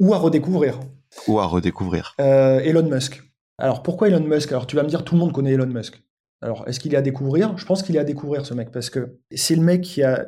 Ou 0.00 0.14
à 0.14 0.18
redécouvrir. 0.18 0.78
Ou 1.26 1.40
à 1.40 1.46
redécouvrir. 1.46 2.14
Euh, 2.20 2.60
Elon 2.60 2.88
Musk. 2.88 3.22
Alors, 3.58 3.82
pourquoi 3.82 4.08
Elon 4.08 4.20
Musk? 4.20 4.52
Alors, 4.52 4.66
tu 4.66 4.76
vas 4.76 4.82
me 4.82 4.88
dire, 4.88 5.04
tout 5.04 5.14
le 5.14 5.20
monde 5.20 5.32
connaît 5.32 5.52
Elon 5.52 5.66
Musk. 5.66 6.02
Alors, 6.40 6.64
est-ce 6.68 6.78
qu'il 6.78 6.94
est 6.94 6.96
à 6.96 7.02
découvrir? 7.02 7.56
Je 7.58 7.64
pense 7.64 7.82
qu'il 7.82 7.96
est 7.96 7.98
à 7.98 8.04
découvrir, 8.04 8.46
ce 8.46 8.54
mec, 8.54 8.70
parce 8.70 8.90
que 8.90 9.18
c'est 9.34 9.56
le 9.56 9.62
mec 9.62 9.82
qui 9.82 10.02
a 10.02 10.26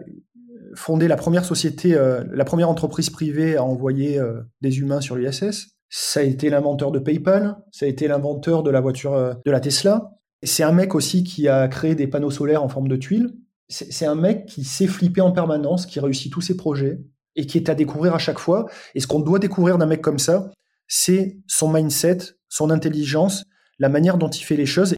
fondé 0.75 1.07
la 1.07 1.17
première 1.17 1.45
société, 1.45 1.95
euh, 1.95 2.25
la 2.33 2.45
première 2.45 2.69
entreprise 2.69 3.11
privée 3.11 3.57
à 3.57 3.65
envoyer 3.65 4.19
euh, 4.19 4.41
des 4.61 4.81
humains 4.81 5.01
sur 5.01 5.17
l'ISS. 5.17 5.77
Ça 5.89 6.21
a 6.21 6.23
été 6.23 6.51
l'inventeur 6.51 6.91
de 6.91 6.99
PayPal, 6.99 7.57
ça 7.71 7.87
a 7.87 7.89
été 7.89 8.09
l'inventeur 8.09 8.63
de 8.63 8.71
la 8.71 8.81
voiture 8.81 9.37
de 9.45 9.51
la 9.51 9.61
Tesla. 9.61 10.13
C'est 10.43 10.63
un 10.63 10.71
mec 10.73 10.95
aussi 10.95 11.25
qui 11.25 11.49
a 11.49 11.67
créé 11.67 11.97
des 11.97 12.07
panneaux 12.07 12.31
solaires 12.31 12.63
en 12.63 12.69
forme 12.69 12.87
de 12.87 12.95
tuiles. 12.97 13.33
C'est 13.69 14.07
un 14.07 14.15
mec 14.15 14.47
qui 14.47 14.65
sait 14.65 14.87
flipper 14.87 15.21
en 15.21 15.33
permanence, 15.33 15.87
qui 15.87 15.99
réussit 15.99 16.33
tous 16.33 16.41
ses 16.41 16.57
projets 16.57 17.01
et 17.37 17.47
qui 17.47 17.59
est 17.59 17.69
à 17.69 17.75
découvrir 17.75 18.15
à 18.15 18.19
chaque 18.19 18.39
fois. 18.39 18.67
Et 18.95 19.01
ce 19.01 19.07
qu'on 19.07 19.21
doit 19.21 19.39
découvrir 19.39 19.79
d'un 19.79 19.87
mec 19.87 20.01
comme 20.01 20.19
ça, 20.19 20.51
c'est 20.89 21.39
son 21.47 21.73
mindset, 21.73 22.19
son 22.49 22.71
intelligence, 22.71 23.45
la 23.79 23.89
manière 23.89 24.19
dont 24.19 24.29
il 24.29 24.43
fait 24.43 24.57
les 24.57 24.67
choses. 24.67 24.95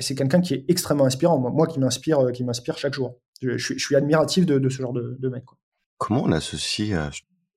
C'est 0.00 0.14
quelqu'un 0.14 0.40
qui 0.40 0.54
est 0.54 0.64
extrêmement 0.68 1.04
inspirant. 1.04 1.38
Moi, 1.38 1.66
qui 1.66 1.78
m'inspire, 1.78 2.30
qui 2.32 2.44
m'inspire 2.44 2.78
chaque 2.78 2.94
jour. 2.94 3.16
Je, 3.40 3.56
suis 3.56 3.96
admiratif 3.96 4.46
de, 4.46 4.68
ce 4.68 4.82
genre 4.82 4.92
de, 4.92 5.16
de 5.18 5.28
mec. 5.28 5.44
Comment 5.96 6.24
on 6.24 6.32
associe 6.32 6.92
euh, 6.92 7.08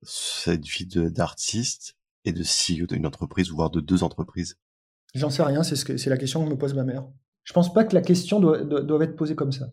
cette 0.03 0.65
vie 0.65 0.85
d'artiste 0.85 1.95
et 2.25 2.33
de 2.33 2.43
CEO 2.43 2.85
d'une 2.87 3.05
entreprise, 3.05 3.49
voire 3.49 3.69
de 3.69 3.79
deux 3.79 4.03
entreprises? 4.03 4.57
J'en 5.13 5.29
sais 5.29 5.43
rien, 5.43 5.63
c'est 5.63 5.75
ce 5.75 5.97
c'est 5.97 6.09
la 6.09 6.17
question 6.17 6.43
que 6.43 6.49
me 6.49 6.57
pose 6.57 6.73
ma 6.73 6.83
mère. 6.83 7.05
Je 7.43 7.53
pense 7.53 7.73
pas 7.73 7.83
que 7.83 7.93
la 7.93 8.01
question 8.01 8.39
doit, 8.39 8.63
doit, 8.63 9.03
être 9.03 9.15
posée 9.15 9.35
comme 9.35 9.51
ça. 9.51 9.65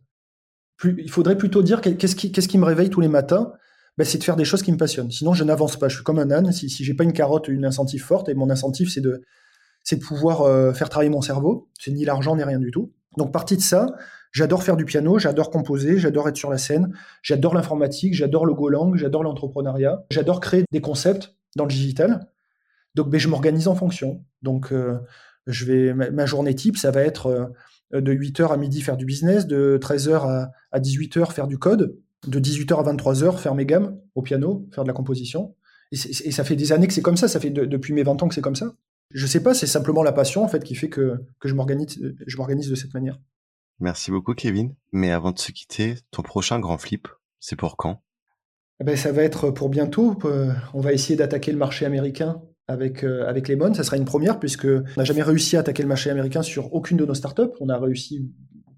Plus, 0.76 0.96
il 0.98 1.10
faudrait 1.10 1.36
plutôt 1.36 1.62
dire 1.62 1.80
qu'est-ce 1.80 2.16
qui, 2.16 2.32
qu'est-ce 2.32 2.48
qui 2.48 2.58
me 2.58 2.64
réveille 2.64 2.90
tous 2.90 3.00
les 3.00 3.08
matins 3.08 3.52
ben, 3.98 4.04
c'est 4.04 4.18
de 4.18 4.24
faire 4.24 4.36
des 4.36 4.44
choses 4.44 4.62
qui 4.62 4.70
me 4.70 4.76
passionnent. 4.76 5.10
Sinon, 5.10 5.34
je 5.34 5.42
n'avance 5.42 5.76
pas. 5.76 5.88
Je 5.88 5.96
suis 5.96 6.04
comme 6.04 6.20
un 6.20 6.30
âne. 6.30 6.52
Si, 6.52 6.70
si 6.70 6.84
j'ai 6.84 6.94
pas 6.94 7.02
une 7.02 7.12
carotte, 7.12 7.48
une 7.48 7.64
incentive 7.64 8.02
forte, 8.02 8.28
et 8.28 8.34
mon 8.34 8.48
incentive, 8.48 8.88
c'est 8.88 9.00
de, 9.00 9.24
c'est 9.82 9.96
de 9.96 10.04
pouvoir 10.04 10.42
euh, 10.42 10.72
faire 10.72 10.88
travailler 10.88 11.10
mon 11.10 11.20
cerveau. 11.20 11.68
C'est 11.80 11.90
ni 11.90 12.04
l'argent 12.04 12.36
ni 12.36 12.44
rien 12.44 12.60
du 12.60 12.70
tout. 12.70 12.92
Donc, 13.16 13.32
partie 13.32 13.56
de 13.56 13.60
ça, 13.60 13.88
j'adore 14.30 14.62
faire 14.62 14.76
du 14.76 14.84
piano, 14.84 15.18
j'adore 15.18 15.50
composer, 15.50 15.98
j'adore 15.98 16.28
être 16.28 16.36
sur 16.36 16.48
la 16.48 16.58
scène, 16.58 16.94
j'adore 17.22 17.54
l'informatique, 17.54 18.14
j'adore 18.14 18.46
le 18.46 18.54
Golang, 18.54 18.94
j'adore 18.94 19.24
l'entrepreneuriat, 19.24 20.04
j'adore 20.12 20.38
créer 20.38 20.62
des 20.70 20.80
concepts 20.80 21.34
dans 21.56 21.64
le 21.64 21.70
digital. 21.70 22.28
Donc, 22.94 23.10
ben, 23.10 23.18
je 23.18 23.26
m'organise 23.26 23.66
en 23.66 23.74
fonction. 23.74 24.24
Donc, 24.42 24.72
euh, 24.72 24.96
je 25.48 25.64
vais, 25.64 25.92
ma, 25.92 26.24
journée 26.24 26.54
type, 26.54 26.76
ça 26.76 26.92
va 26.92 27.00
être 27.00 27.52
euh, 27.92 28.00
de 28.00 28.12
8h 28.12 28.52
à 28.52 28.56
midi 28.56 28.80
faire 28.80 28.96
du 28.96 29.06
business, 29.06 29.48
de 29.48 29.76
13h 29.82 30.24
à, 30.24 30.52
à 30.70 30.78
18h 30.78 31.32
faire 31.32 31.48
du 31.48 31.58
code, 31.58 31.98
de 32.26 32.40
18h 32.40 32.80
à 32.80 32.92
23h 32.92 33.38
faire 33.38 33.54
mes 33.54 33.66
gammes 33.66 34.00
au 34.14 34.22
piano, 34.22 34.66
faire 34.72 34.84
de 34.84 34.88
la 34.88 34.94
composition. 34.94 35.54
Et, 35.92 35.96
ça 35.96 36.44
fait 36.44 36.56
des 36.56 36.72
années 36.72 36.86
que 36.86 36.92
c'est 36.92 37.02
comme 37.02 37.16
ça, 37.16 37.28
ça 37.28 37.40
fait 37.40 37.50
depuis 37.50 37.94
mes 37.94 38.02
20 38.02 38.22
ans 38.22 38.28
que 38.28 38.34
c'est 38.34 38.42
comme 38.42 38.56
ça. 38.56 38.74
Je 39.10 39.26
sais 39.26 39.42
pas, 39.42 39.54
c'est 39.54 39.66
simplement 39.66 40.02
la 40.02 40.12
passion 40.12 40.44
en 40.44 40.48
fait 40.48 40.62
qui 40.62 40.74
fait 40.74 40.90
que, 40.90 41.24
que 41.40 41.48
je 41.48 41.54
m'organise 41.54 41.98
je 42.26 42.36
m'organise 42.36 42.68
de 42.68 42.74
cette 42.74 42.92
manière. 42.92 43.18
Merci 43.80 44.10
beaucoup 44.10 44.34
Kevin. 44.34 44.74
Mais 44.92 45.12
avant 45.12 45.32
de 45.32 45.38
se 45.38 45.52
quitter, 45.52 45.94
ton 46.10 46.22
prochain 46.22 46.58
grand 46.58 46.78
flip, 46.78 47.08
c'est 47.40 47.56
pour 47.56 47.76
quand? 47.76 48.02
Eh 48.80 48.84
ben, 48.84 48.96
ça 48.96 49.12
va 49.12 49.22
être 49.22 49.50
pour 49.50 49.68
bientôt. 49.70 50.16
On 50.74 50.80
va 50.80 50.92
essayer 50.92 51.16
d'attaquer 51.16 51.52
le 51.52 51.58
marché 51.58 51.84
américain 51.84 52.42
avec, 52.68 53.02
euh, 53.02 53.26
avec 53.26 53.48
Lemon. 53.48 53.74
Ça 53.74 53.82
sera 53.82 53.96
une 53.96 54.04
première 54.04 54.38
puisque 54.38 54.66
on 54.66 54.84
n'a 54.96 55.04
jamais 55.04 55.22
réussi 55.22 55.56
à 55.56 55.60
attaquer 55.60 55.82
le 55.82 55.88
marché 55.88 56.10
américain 56.10 56.42
sur 56.42 56.72
aucune 56.72 56.96
de 56.96 57.04
nos 57.04 57.14
startups. 57.14 57.50
On 57.60 57.68
a 57.70 57.78
réussi 57.78 58.30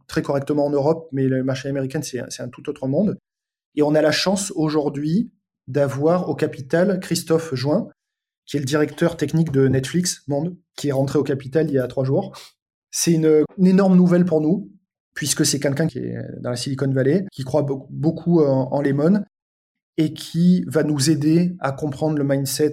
très 0.06 0.22
correctement 0.22 0.66
en 0.66 0.70
Europe, 0.70 1.08
mais 1.12 1.24
le 1.24 1.44
marché 1.44 1.68
américain, 1.68 2.00
c'est 2.02 2.40
un 2.40 2.48
tout 2.48 2.68
autre 2.68 2.88
monde. 2.88 3.18
Et 3.74 3.82
on 3.82 3.94
a 3.94 4.02
la 4.02 4.12
chance 4.12 4.52
aujourd'hui 4.56 5.32
d'avoir 5.68 6.28
au 6.28 6.34
capital 6.34 7.00
Christophe 7.00 7.54
Join, 7.54 7.88
qui 8.46 8.56
est 8.56 8.60
le 8.60 8.66
directeur 8.66 9.16
technique 9.16 9.52
de 9.52 9.68
Netflix 9.68 10.22
Monde, 10.26 10.56
qui 10.76 10.88
est 10.88 10.92
rentré 10.92 11.18
au 11.18 11.22
capital 11.22 11.68
il 11.68 11.74
y 11.74 11.78
a 11.78 11.86
trois 11.86 12.04
jours. 12.04 12.36
C'est 12.90 13.12
une, 13.12 13.44
énorme 13.64 13.96
nouvelle 13.96 14.24
pour 14.24 14.40
nous, 14.40 14.72
puisque 15.14 15.46
c'est 15.46 15.60
quelqu'un 15.60 15.86
qui 15.86 15.98
est 15.98 16.16
dans 16.40 16.50
la 16.50 16.56
Silicon 16.56 16.90
Valley, 16.90 17.26
qui 17.30 17.44
croit 17.44 17.64
beaucoup 17.90 18.40
en, 18.40 18.72
en 18.72 18.82
Lemon, 18.82 19.22
et 19.96 20.12
qui 20.12 20.64
va 20.66 20.82
nous 20.82 21.10
aider 21.10 21.54
à 21.60 21.72
comprendre 21.72 22.16
le 22.16 22.24
mindset 22.24 22.72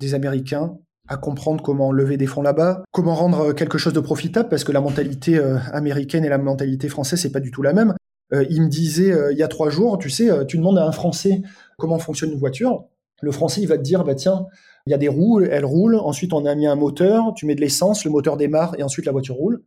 des 0.00 0.14
Américains, 0.14 0.76
à 1.08 1.16
comprendre 1.16 1.62
comment 1.62 1.92
lever 1.92 2.16
des 2.16 2.26
fonds 2.26 2.42
là-bas, 2.42 2.84
comment 2.90 3.14
rendre 3.14 3.52
quelque 3.52 3.78
chose 3.78 3.92
de 3.92 4.00
profitable, 4.00 4.48
parce 4.48 4.64
que 4.64 4.72
la 4.72 4.80
mentalité 4.80 5.38
euh, 5.38 5.58
américaine 5.72 6.24
et 6.24 6.28
la 6.28 6.38
mentalité 6.38 6.88
française, 6.88 7.20
c'est 7.20 7.32
pas 7.32 7.40
du 7.40 7.50
tout 7.50 7.62
la 7.62 7.72
même. 7.72 7.94
Euh, 8.32 8.44
il 8.50 8.62
me 8.62 8.68
disait 8.68 9.12
euh, 9.12 9.32
il 9.32 9.38
y 9.38 9.42
a 9.42 9.48
trois 9.48 9.70
jours, 9.70 9.98
tu 9.98 10.10
sais, 10.10 10.30
euh, 10.30 10.44
tu 10.44 10.56
demandes 10.56 10.78
à 10.78 10.86
un 10.86 10.92
Français 10.92 11.42
comment 11.76 11.98
fonctionne 11.98 12.30
une 12.30 12.38
voiture. 12.38 12.86
Le 13.20 13.30
Français, 13.30 13.60
il 13.60 13.68
va 13.68 13.76
te 13.76 13.82
dire, 13.82 14.04
bah 14.04 14.14
tiens, 14.14 14.46
il 14.86 14.90
y 14.90 14.94
a 14.94 14.98
des 14.98 15.08
roues, 15.08 15.40
elles 15.40 15.64
roulent. 15.64 15.96
Ensuite, 15.96 16.32
on 16.32 16.44
a 16.44 16.54
mis 16.54 16.66
un 16.66 16.76
moteur, 16.76 17.32
tu 17.34 17.46
mets 17.46 17.54
de 17.54 17.60
l'essence, 17.60 18.04
le 18.04 18.10
moteur 18.10 18.36
démarre 18.36 18.74
et 18.78 18.82
ensuite 18.82 19.06
la 19.06 19.12
voiture 19.12 19.36
roule. 19.36 19.62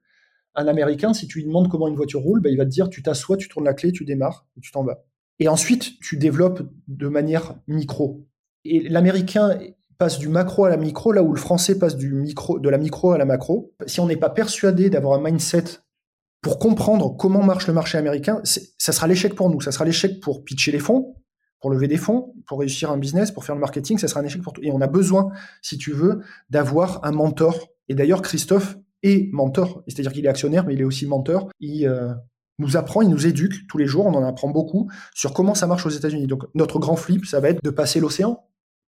Un 0.55 0.67
Américain, 0.67 1.13
si 1.13 1.27
tu 1.27 1.39
lui 1.39 1.45
demandes 1.45 1.69
comment 1.69 1.87
une 1.87 1.95
voiture 1.95 2.21
roule, 2.21 2.41
bah, 2.41 2.49
il 2.49 2.57
va 2.57 2.65
te 2.65 2.69
dire, 2.69 2.89
tu 2.89 3.03
t'assois, 3.03 3.37
tu 3.37 3.47
tournes 3.47 3.65
la 3.65 3.73
clé, 3.73 3.91
tu 3.91 4.05
démarres 4.05 4.45
et 4.57 4.61
tu 4.61 4.71
t'en 4.71 4.83
vas. 4.83 5.03
Et 5.39 5.47
ensuite, 5.47 5.99
tu 5.99 6.17
développes 6.17 6.63
de 6.87 7.07
manière 7.07 7.55
micro. 7.67 8.25
Et 8.65 8.87
l'Américain 8.89 9.59
passe 9.97 10.19
du 10.19 10.29
macro 10.29 10.65
à 10.65 10.69
la 10.69 10.77
micro, 10.77 11.11
là 11.11 11.23
où 11.23 11.31
le 11.31 11.39
Français 11.39 11.77
passe 11.77 11.95
du 11.95 12.11
micro, 12.11 12.59
de 12.59 12.69
la 12.69 12.77
micro 12.77 13.11
à 13.11 13.17
la 13.17 13.25
macro. 13.25 13.73
Si 13.85 13.99
on 13.99 14.07
n'est 14.07 14.17
pas 14.17 14.29
persuadé 14.29 14.89
d'avoir 14.89 15.19
un 15.19 15.23
mindset 15.23 15.63
pour 16.47 16.59
comprendre 16.59 17.13
comment 17.17 17.43
marche 17.43 17.67
le 17.67 17.73
marché 17.73 17.97
américain, 17.97 18.39
ça 18.45 18.93
sera 18.93 19.05
l'échec 19.05 19.35
pour 19.35 19.49
nous. 19.49 19.59
Ça 19.59 19.73
sera 19.73 19.83
l'échec 19.83 20.21
pour 20.21 20.45
pitcher 20.45 20.71
les 20.71 20.79
fonds, 20.79 21.17
pour 21.59 21.69
lever 21.69 21.89
des 21.89 21.97
fonds, 21.97 22.33
pour 22.47 22.59
réussir 22.59 22.89
un 22.89 22.97
business, 22.97 23.31
pour 23.31 23.43
faire 23.43 23.53
le 23.53 23.59
marketing. 23.59 23.97
Ça 23.97 24.07
sera 24.07 24.21
un 24.21 24.23
échec 24.23 24.41
pour 24.41 24.53
tout. 24.53 24.61
Et 24.63 24.71
on 24.71 24.79
a 24.79 24.87
besoin, 24.87 25.29
si 25.61 25.77
tu 25.77 25.91
veux, 25.91 26.21
d'avoir 26.49 27.03
un 27.03 27.11
mentor. 27.11 27.67
Et 27.89 27.95
d'ailleurs, 27.95 28.21
Christophe 28.21 28.77
est 29.03 29.29
mentor. 29.33 29.83
C'est-à-dire 29.89 30.13
qu'il 30.13 30.25
est 30.25 30.29
actionnaire, 30.29 30.65
mais 30.65 30.75
il 30.75 30.79
est 30.79 30.85
aussi 30.85 31.05
mentor. 31.05 31.49
Il 31.59 31.85
euh, 31.85 32.13
nous 32.59 32.77
apprend, 32.77 33.01
il 33.01 33.09
nous 33.09 33.27
éduque 33.27 33.67
tous 33.67 33.77
les 33.77 33.85
jours. 33.85 34.05
On 34.05 34.13
en 34.13 34.23
apprend 34.23 34.47
beaucoup 34.47 34.89
sur 35.13 35.33
comment 35.33 35.53
ça 35.53 35.67
marche 35.67 35.85
aux 35.85 35.89
États-Unis. 35.89 36.27
Donc, 36.27 36.45
notre 36.55 36.79
grand 36.79 36.95
flip, 36.95 37.25
ça 37.25 37.41
va 37.41 37.49
être 37.49 37.61
de 37.61 37.69
passer 37.71 37.99
l'océan 37.99 38.47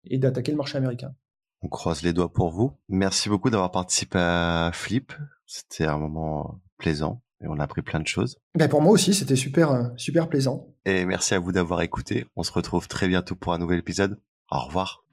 et 0.05 0.19
d'attaquer 0.19 0.53
le 0.53 0.57
marché 0.57 0.77
américain. 0.77 1.13
On 1.61 1.67
croise 1.67 2.01
les 2.01 2.13
doigts 2.13 2.31
pour 2.31 2.49
vous. 2.49 2.71
Merci 2.87 3.27
beaucoup 3.27 3.49
d'avoir 3.49 3.71
participé 3.71 4.19
à 4.19 4.71
Flip. 4.73 5.11
C'était 5.45 5.85
un 5.85 5.97
moment 5.97 6.61
plaisant 6.77 7.21
et 7.41 7.47
on 7.47 7.59
a 7.59 7.63
appris 7.63 7.81
plein 7.81 7.99
de 7.99 8.07
choses. 8.07 8.37
Ben 8.55 8.67
pour 8.67 8.81
moi 8.81 8.91
aussi, 8.91 9.13
c'était 9.13 9.35
super, 9.35 9.71
euh, 9.71 9.83
super 9.97 10.29
plaisant. 10.29 10.67
Et 10.85 11.05
merci 11.05 11.33
à 11.33 11.39
vous 11.39 11.51
d'avoir 11.51 11.81
écouté. 11.81 12.25
On 12.35 12.43
se 12.43 12.51
retrouve 12.51 12.87
très 12.87 13.07
bientôt 13.07 13.35
pour 13.35 13.53
un 13.53 13.57
nouvel 13.57 13.79
épisode. 13.79 14.19
Au 14.51 14.59
revoir. 14.59 15.03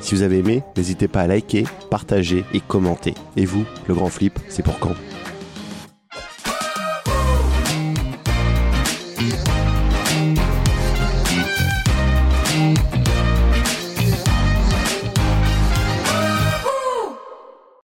Si 0.00 0.14
vous 0.14 0.22
avez 0.22 0.38
aimé, 0.38 0.62
n'hésitez 0.76 1.08
pas 1.08 1.22
à 1.22 1.26
liker, 1.26 1.64
partager 1.90 2.44
et 2.52 2.60
commenter. 2.60 3.14
Et 3.36 3.44
vous, 3.44 3.64
le 3.86 3.94
grand 3.94 4.08
flip, 4.08 4.38
c'est 4.48 4.64
pour 4.64 4.78
quand? 4.78 4.94